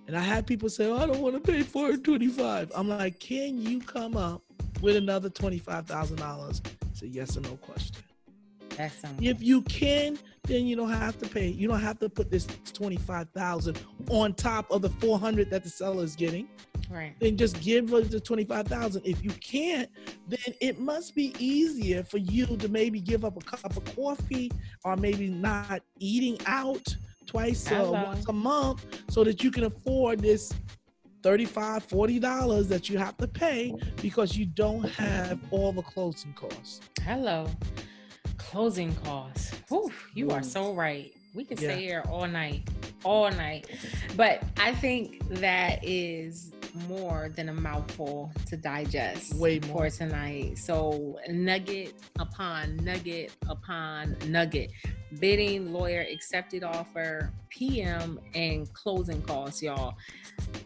and 0.06 0.16
i 0.16 0.20
had 0.20 0.46
people 0.46 0.68
say 0.68 0.86
oh, 0.86 0.96
i 0.96 1.06
don't 1.06 1.20
want 1.20 1.34
to 1.34 1.40
pay 1.40 1.62
425 1.62 2.70
i'm 2.76 2.88
like 2.88 3.18
can 3.18 3.61
you 3.61 3.80
come 3.80 4.16
up 4.16 4.42
with 4.80 4.96
another 4.96 5.28
$25,000? 5.28 6.61
It's 6.90 7.02
a 7.02 7.09
yes 7.09 7.36
or 7.36 7.40
no 7.40 7.56
question. 7.56 7.96
Something. 9.00 9.26
If 9.26 9.42
you 9.42 9.62
can, 9.62 10.20
then 10.44 10.66
you 10.66 10.76
don't 10.76 10.92
have 10.92 11.18
to 11.18 11.28
pay. 11.28 11.48
You 11.48 11.66
don't 11.66 11.80
have 11.80 11.98
to 11.98 12.09
put 12.09 12.30
this 12.30 12.46
25,000 12.74 13.76
on 14.09 14.34
top 14.34 14.70
of 14.70 14.82
the 14.82 14.88
400 14.88 15.50
that 15.50 15.64
the 15.64 15.68
seller 15.68 16.04
is 16.04 16.14
getting. 16.14 16.48
Right. 16.91 17.14
Then 17.20 17.36
just 17.36 17.61
give 17.61 17.93
us 17.93 18.09
the 18.09 18.20
25,000. 18.20 19.03
If 19.05 19.22
you 19.22 19.30
can't, 19.30 19.91
then 20.26 20.55
it 20.61 20.78
must 20.78 21.14
be 21.14 21.34
easier 21.39 22.03
for 22.03 22.18
you 22.18 22.47
to 22.47 22.68
maybe 22.68 23.01
give 23.01 23.24
up 23.24 23.36
a 23.36 23.41
cup 23.41 23.76
of 23.76 23.84
coffee 23.97 24.51
or 24.84 24.97
maybe 24.97 25.28
not 25.28 25.82
eating 25.99 26.39
out 26.47 26.97
twice 27.26 27.70
or 27.70 27.93
once 27.93 28.26
a 28.28 28.32
month 28.32 28.86
so 29.11 29.22
that 29.22 29.45
you 29.45 29.51
can 29.51 29.64
afford 29.64 30.20
this 30.20 30.53
35 31.22 31.82
40 31.82 32.18
dollars 32.20 32.68
that 32.68 32.89
you 32.89 32.97
have 32.97 33.16
to 33.18 33.26
pay 33.26 33.74
because 34.01 34.36
you 34.36 34.47
don't 34.47 34.89
have 34.89 35.39
all 35.51 35.72
the 35.72 35.82
closing 35.82 36.32
costs 36.32 36.80
Hello. 37.09 37.47
Closing 38.36 38.95
costs. 38.97 39.55
Whew, 39.70 39.91
you 40.14 40.30
are 40.30 40.41
mm. 40.41 40.45
so 40.45 40.74
right. 40.74 41.11
We 41.34 41.43
could 41.45 41.59
Yeah. 41.59 41.72
stay 41.72 41.82
here 41.82 42.05
all 42.07 42.28
night, 42.28 42.68
all 43.03 43.30
night. 43.30 43.66
But 44.14 44.43
I 44.59 44.74
think 44.74 45.26
that 45.41 45.82
is 45.82 46.53
more 46.89 47.31
than 47.35 47.49
a 47.49 47.55
mouthful 47.55 48.33
to 48.47 48.57
digest 48.57 49.35
Way 49.35 49.61
for 49.61 49.66
more. 49.68 49.91
tonight. 49.91 50.59
So 50.59 51.18
nugget 51.29 51.95
upon 52.18 52.76
nugget 52.76 53.33
upon 53.49 54.16
nugget. 54.26 54.70
Bidding, 55.20 55.72
lawyer, 55.72 56.05
accepted 56.12 56.62
offer, 56.64 57.33
PM, 57.49 58.20
and 58.35 58.70
closing 58.74 59.22
costs, 59.22 59.62
y'all. 59.62 59.95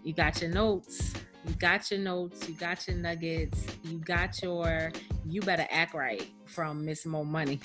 You 0.02 0.12
got 0.12 0.40
your 0.40 0.50
notes. 0.50 1.12
You 1.46 1.54
got 1.54 1.90
your 1.90 2.00
notes. 2.00 2.48
You 2.48 2.54
got 2.54 2.86
your 2.86 2.96
nuggets. 2.96 3.64
You 3.84 3.98
got 3.98 4.42
your 4.42 4.92
you 5.26 5.40
better 5.40 5.66
act 5.70 5.94
right 5.94 6.26
from 6.46 6.84
Miss 6.84 7.06
Mo 7.06 7.24
Money. 7.24 7.60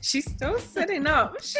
She's 0.00 0.30
still 0.30 0.58
sitting 0.58 1.06
up. 1.06 1.36
She 1.42 1.58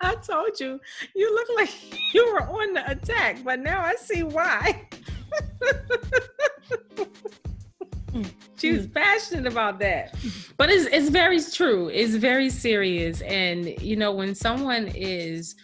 I 0.00 0.16
told 0.16 0.58
you, 0.58 0.80
you 1.14 1.34
look 1.34 1.48
like 1.56 1.70
you 2.14 2.32
were 2.32 2.42
on 2.42 2.74
the 2.74 2.90
attack, 2.90 3.42
but 3.44 3.60
now 3.60 3.82
I 3.82 3.94
see 3.94 4.22
why. 4.22 4.88
she 8.56 8.72
was 8.72 8.86
passionate 8.86 9.50
about 9.50 9.78
that. 9.80 10.14
But 10.56 10.70
it's 10.70 10.86
it's 10.86 11.08
very 11.08 11.40
true. 11.42 11.88
It's 11.88 12.14
very 12.14 12.50
serious. 12.50 13.20
And 13.22 13.80
you 13.80 13.96
know, 13.96 14.12
when 14.12 14.34
someone 14.34 14.88
is 14.88 15.56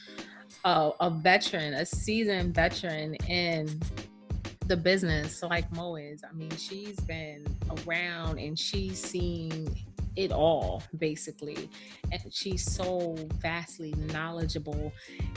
a, 0.65 0.91
a 1.01 1.11
veteran, 1.11 1.75
a 1.75 1.87
seasoned 1.87 2.55
veteran 2.55 3.15
in 3.27 3.81
the 4.67 4.77
business 4.77 5.43
like 5.43 5.71
Mo 5.73 5.97
is. 5.97 6.23
I 6.29 6.33
mean, 6.35 6.55
she's 6.57 6.99
been 7.01 7.45
around 7.87 8.39
and 8.39 8.59
she's 8.59 9.03
seen 9.03 9.75
it 10.19 10.33
all 10.33 10.83
basically. 10.99 11.71
And 12.11 12.21
she's 12.33 12.69
so 12.71 13.15
vastly 13.41 13.95
knowledgeable. 14.13 14.93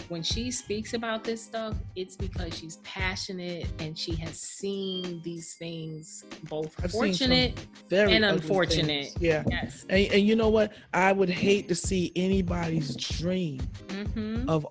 When 0.09 0.23
she 0.23 0.49
speaks 0.49 0.93
about 0.95 1.23
this 1.23 1.41
stuff, 1.43 1.75
it's 1.95 2.15
because 2.17 2.57
she's 2.57 2.77
passionate 2.77 3.67
and 3.79 3.95
she 3.97 4.15
has 4.15 4.39
seen 4.39 5.21
these 5.23 5.53
things 5.53 6.25
both 6.49 6.73
I've 6.83 6.91
fortunate. 6.91 7.53
very 7.89 8.13
And 8.15 8.25
unfortunate. 8.25 9.13
yeah 9.19 9.43
Yes. 9.49 9.85
and, 9.89 10.11
and 10.13 10.27
you 10.27 10.35
know 10.35 10.49
what 10.49 10.73
i 10.93 11.11
would 11.11 11.29
hate 11.29 11.67
to 11.67 11.75
see 11.75 12.11
anybody's 12.15 12.95
dream 12.95 13.59
Mm-hmm. 13.89 14.49
of 14.49 14.65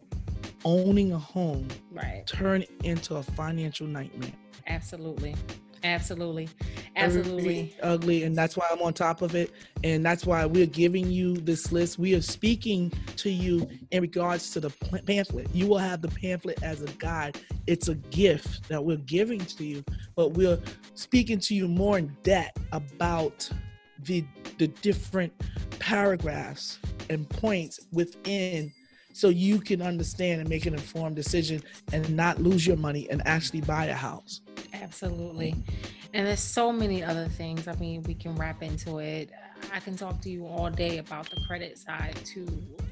owning 0.64 1.12
a 1.12 1.18
home 1.18 1.68
Right. 1.92 2.26
turn 2.26 2.64
into 2.84 3.16
a 3.16 3.22
financial 3.22 3.86
nightmare 3.86 4.32
Absolutely. 4.66 5.34
Absolutely. 5.82 6.48
Absolutely. 6.96 7.74
ugly 7.82 8.24
and 8.24 8.36
that's 8.36 8.56
why 8.56 8.66
i'm 8.70 8.82
on 8.82 8.92
top 8.92 9.22
of 9.22 9.34
it 9.34 9.52
and 9.84 10.04
that's 10.04 10.26
why 10.26 10.44
we're 10.44 10.66
giving 10.66 11.10
you 11.10 11.36
this 11.36 11.72
list 11.72 11.98
we 11.98 12.14
are 12.14 12.20
speaking 12.20 12.92
to 13.16 13.30
you 13.30 13.68
in 13.90 14.02
regards 14.02 14.50
to 14.50 14.60
the 14.60 14.70
pamphlet 15.06 15.48
you 15.54 15.66
will 15.66 15.78
have 15.78 16.02
the 16.02 16.08
pamphlet 16.08 16.62
as 16.62 16.82
a 16.82 16.88
guide 16.94 17.38
it's 17.66 17.88
a 17.88 17.94
gift 17.94 18.68
that 18.68 18.84
we're 18.84 18.96
giving 18.98 19.40
to 19.40 19.64
you 19.64 19.84
but 20.16 20.32
we're 20.32 20.58
speaking 20.94 21.38
to 21.38 21.54
you 21.54 21.68
more 21.68 21.98
in 21.98 22.14
depth 22.22 22.60
about 22.72 23.48
the 24.00 24.24
the 24.58 24.68
different 24.68 25.32
paragraphs 25.78 26.78
and 27.08 27.28
points 27.30 27.80
within 27.92 28.72
so 29.12 29.28
you 29.28 29.60
can 29.60 29.82
understand 29.82 30.40
and 30.40 30.48
make 30.48 30.66
an 30.66 30.74
informed 30.74 31.16
decision 31.16 31.62
and 31.92 32.08
not 32.16 32.40
lose 32.40 32.66
your 32.66 32.76
money 32.76 33.08
and 33.10 33.22
actually 33.26 33.60
buy 33.60 33.86
a 33.86 33.94
house 33.94 34.40
Absolutely. 34.72 35.54
And 36.14 36.26
there's 36.26 36.40
so 36.40 36.72
many 36.72 37.02
other 37.04 37.26
things. 37.28 37.68
I 37.68 37.74
mean, 37.74 38.02
we 38.02 38.14
can 38.14 38.34
wrap 38.34 38.62
into 38.62 38.98
it. 38.98 39.30
I 39.72 39.78
can 39.80 39.96
talk 39.96 40.20
to 40.22 40.30
you 40.30 40.46
all 40.46 40.70
day 40.70 40.98
about 40.98 41.30
the 41.30 41.40
credit 41.46 41.78
side 41.78 42.16
too, 42.24 42.46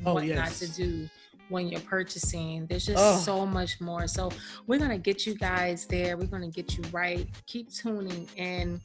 Oh, 0.06 0.14
what 0.14 0.24
not 0.24 0.28
yes. 0.28 0.58
to 0.60 0.68
do 0.70 1.08
when 1.48 1.68
you're 1.68 1.80
purchasing. 1.80 2.66
There's 2.66 2.86
just 2.86 2.98
Oh. 3.02 3.18
so 3.18 3.46
much 3.46 3.80
more. 3.80 4.06
So 4.06 4.30
we're 4.66 4.78
gonna 4.78 4.98
get 4.98 5.26
you 5.26 5.34
guys 5.34 5.86
there. 5.86 6.16
We're 6.16 6.26
gonna 6.26 6.50
get 6.50 6.76
you 6.76 6.84
right. 6.92 7.26
Keep 7.46 7.72
tuning 7.72 8.28
in 8.36 8.80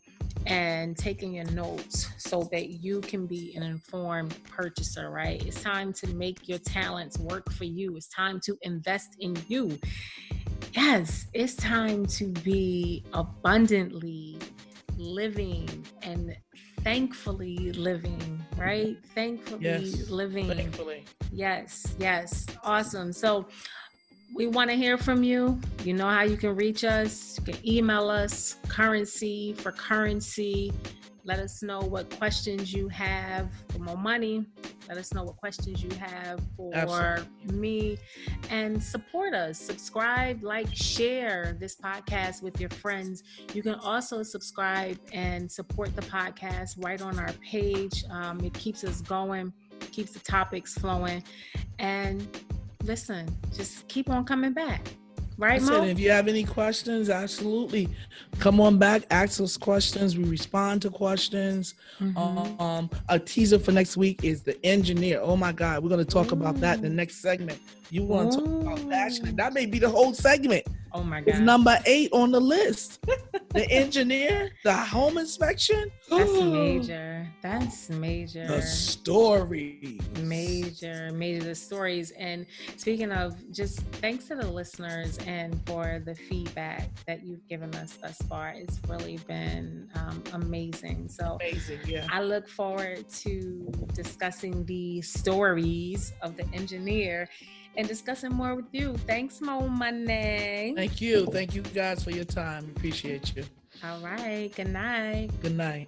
and 0.45 0.97
taking 0.97 1.33
your 1.33 1.45
notes 1.51 2.09
so 2.17 2.47
that 2.51 2.69
you 2.69 3.01
can 3.01 3.25
be 3.25 3.53
an 3.55 3.63
informed 3.63 4.35
purchaser, 4.43 5.09
right? 5.09 5.43
It's 5.45 5.61
time 5.61 5.93
to 5.93 6.13
make 6.15 6.47
your 6.47 6.59
talents 6.59 7.17
work 7.19 7.51
for 7.51 7.65
you. 7.65 7.95
It's 7.95 8.09
time 8.09 8.39
to 8.45 8.57
invest 8.61 9.15
in 9.19 9.35
you. 9.47 9.77
Yes, 10.73 11.27
it's 11.33 11.55
time 11.55 12.05
to 12.07 12.27
be 12.29 13.05
abundantly 13.13 14.39
living 14.97 15.67
and 16.01 16.35
thankfully 16.83 17.71
living 17.73 18.33
right? 18.57 18.97
Thankfully 19.15 19.61
Yes. 19.61 20.09
living. 20.09 20.47
Thankfully. 20.47 21.05
Yes, 21.31 21.95
yes. 21.99 22.45
Awesome. 22.63 23.11
So 23.11 23.47
we 24.33 24.47
want 24.47 24.69
to 24.69 24.75
hear 24.75 24.97
from 24.97 25.23
you. 25.23 25.59
You 25.83 25.93
know 25.93 26.09
how 26.09 26.23
you 26.23 26.37
can 26.37 26.55
reach 26.55 26.83
us. 26.83 27.37
You 27.37 27.53
can 27.53 27.67
email 27.67 28.09
us 28.09 28.57
currency 28.67 29.53
for 29.53 29.71
currency. 29.71 30.73
Let 31.25 31.39
us 31.39 31.63
know 31.63 31.79
what 31.79 32.09
questions 32.17 32.73
you 32.73 32.89
have 32.89 33.49
for 33.69 33.79
Mo 33.79 33.95
Money. 33.95 34.45
Let 34.89 34.97
us 34.97 35.13
know 35.13 35.23
what 35.23 35.37
questions 35.37 35.81
you 35.81 35.89
have 35.97 36.41
for 36.57 36.71
Absolutely. 36.73 37.55
me 37.55 37.97
and 38.49 38.83
support 38.83 39.33
us. 39.33 39.57
Subscribe, 39.57 40.43
like, 40.43 40.67
share 40.73 41.55
this 41.59 41.77
podcast 41.77 42.43
with 42.43 42.59
your 42.59 42.71
friends. 42.71 43.23
You 43.53 43.63
can 43.63 43.75
also 43.75 44.21
subscribe 44.23 44.99
and 45.13 45.49
support 45.49 45.95
the 45.95 46.01
podcast 46.01 46.83
right 46.83 47.01
on 47.01 47.17
our 47.17 47.31
page. 47.33 48.03
Um, 48.09 48.41
it 48.41 48.53
keeps 48.53 48.83
us 48.83 48.99
going, 48.99 49.53
keeps 49.91 50.11
the 50.11 50.19
topics 50.19 50.73
flowing. 50.73 51.23
And 51.79 52.27
listen, 52.83 53.27
just 53.55 53.87
keep 53.87 54.09
on 54.09 54.25
coming 54.25 54.53
back. 54.53 54.95
Right, 55.37 55.61
Mo? 55.61 55.83
if 55.83 55.99
you 55.99 56.11
have 56.11 56.27
any 56.27 56.43
questions, 56.43 57.09
absolutely 57.09 57.89
come 58.39 58.59
on 58.59 58.77
back, 58.77 59.03
ask 59.09 59.41
us 59.41 59.57
questions. 59.57 60.15
We 60.17 60.25
respond 60.25 60.81
to 60.83 60.91
questions. 60.91 61.73
Mhm. 61.99 62.61
Um, 62.61 62.89
a 63.09 63.17
teaser 63.17 63.57
for 63.57 63.71
next 63.71 63.97
week 63.97 64.23
is 64.23 64.43
the 64.43 64.63
engineer. 64.65 65.19
Oh 65.21 65.35
my 65.35 65.51
God, 65.51 65.83
we're 65.83 65.89
gonna 65.89 66.05
talk 66.05 66.31
about 66.31 66.59
that 66.61 66.77
in 66.77 66.83
the 66.83 66.89
next 66.89 67.21
segment. 67.21 67.59
You 67.89 68.03
want 68.03 68.31
to 68.33 68.37
talk 68.39 68.79
about 68.79 68.79
Ooh. 68.79 69.31
that 69.35 69.53
may 69.53 69.65
be 69.65 69.79
the 69.79 69.89
whole 69.89 70.13
segment. 70.13 70.65
oh 70.93 71.03
my 71.03 71.19
It's 71.25 71.37
God. 71.37 71.41
number 71.45 71.77
eight 71.85 72.09
on 72.13 72.31
the 72.31 72.39
list. 72.39 72.99
the 73.49 73.67
engineer, 73.71 74.51
the 74.63 74.73
home 74.73 75.17
inspection. 75.17 75.91
That's 76.09 76.31
major. 76.31 77.27
That's 77.41 77.89
major. 77.89 78.47
The 78.47 78.61
story. 78.61 79.99
major 80.21 81.11
major 81.13 81.43
the 81.43 81.55
stories 81.55 82.11
and 82.11 82.45
speaking 82.77 83.11
of 83.11 83.35
just 83.51 83.79
thanks 84.01 84.25
to 84.25 84.35
the 84.35 84.47
listeners 84.47 85.17
and 85.27 85.59
for 85.67 86.01
the 86.05 86.15
feedback 86.15 86.89
that 87.05 87.23
you've 87.23 87.45
given 87.47 87.73
us 87.75 87.93
thus 88.01 88.17
far 88.29 88.53
it's 88.55 88.79
really 88.87 89.17
been 89.27 89.89
um, 89.95 90.23
amazing 90.33 91.07
so 91.09 91.37
Amazing, 91.41 91.79
yeah. 91.87 92.07
i 92.11 92.21
look 92.21 92.47
forward 92.47 93.07
to 93.09 93.71
discussing 93.93 94.65
the 94.65 95.01
stories 95.01 96.13
of 96.21 96.37
the 96.37 96.45
engineer 96.53 97.27
and 97.77 97.87
discussing 97.87 98.31
more 98.31 98.55
with 98.55 98.65
you 98.71 98.95
thanks 99.07 99.41
mo 99.41 99.67
money 99.67 100.73
Thank 100.75 101.01
you. 101.01 101.25
Thank 101.27 101.55
you 101.55 101.61
guys 101.61 102.03
for 102.03 102.11
your 102.11 102.25
time. 102.25 102.71
Appreciate 102.75 103.35
you. 103.35 103.43
all 103.83 103.99
right 104.01 104.51
good 104.55 104.69
night 104.69 105.29
Good 105.41 105.57
night. 105.57 105.87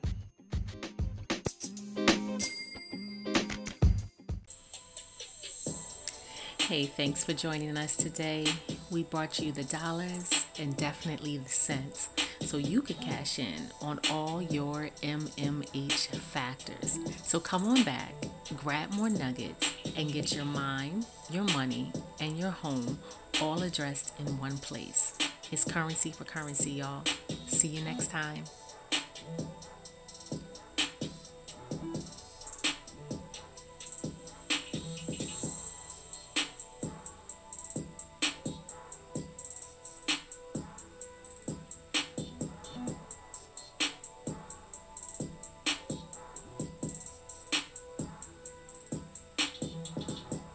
Hey, 6.59 6.85
thanks 6.87 7.23
for 7.23 7.33
joining 7.33 7.77
us 7.77 7.95
today. 7.95 8.47
We 8.89 9.03
brought 9.03 9.39
you 9.39 9.51
the 9.51 9.63
dollars 9.63 10.45
and 10.57 10.75
definitely 10.75 11.37
the 11.37 11.49
cents 11.49 12.09
so 12.41 12.57
you 12.57 12.81
could 12.81 12.99
cash 12.99 13.39
in 13.39 13.69
on 13.81 13.99
all 14.11 14.41
your 14.41 14.89
MMH 15.01 16.07
factors. 16.17 16.99
So 17.23 17.39
come 17.39 17.65
on 17.65 17.83
back, 17.83 18.13
grab 18.57 18.93
more 18.93 19.09
nuggets, 19.09 19.73
and 19.95 20.11
get 20.11 20.33
your 20.33 20.45
mind, 20.45 21.05
your 21.29 21.43
money, 21.43 21.91
and 22.19 22.37
your 22.37 22.51
home 22.51 22.99
all 23.41 23.63
addressed 23.63 24.13
in 24.19 24.37
one 24.37 24.57
place. 24.57 25.17
It's 25.51 25.63
currency 25.63 26.11
for 26.11 26.23
currency, 26.23 26.71
y'all. 26.71 27.03
See 27.47 27.67
you 27.67 27.81
next 27.83 28.09
time. 28.09 28.43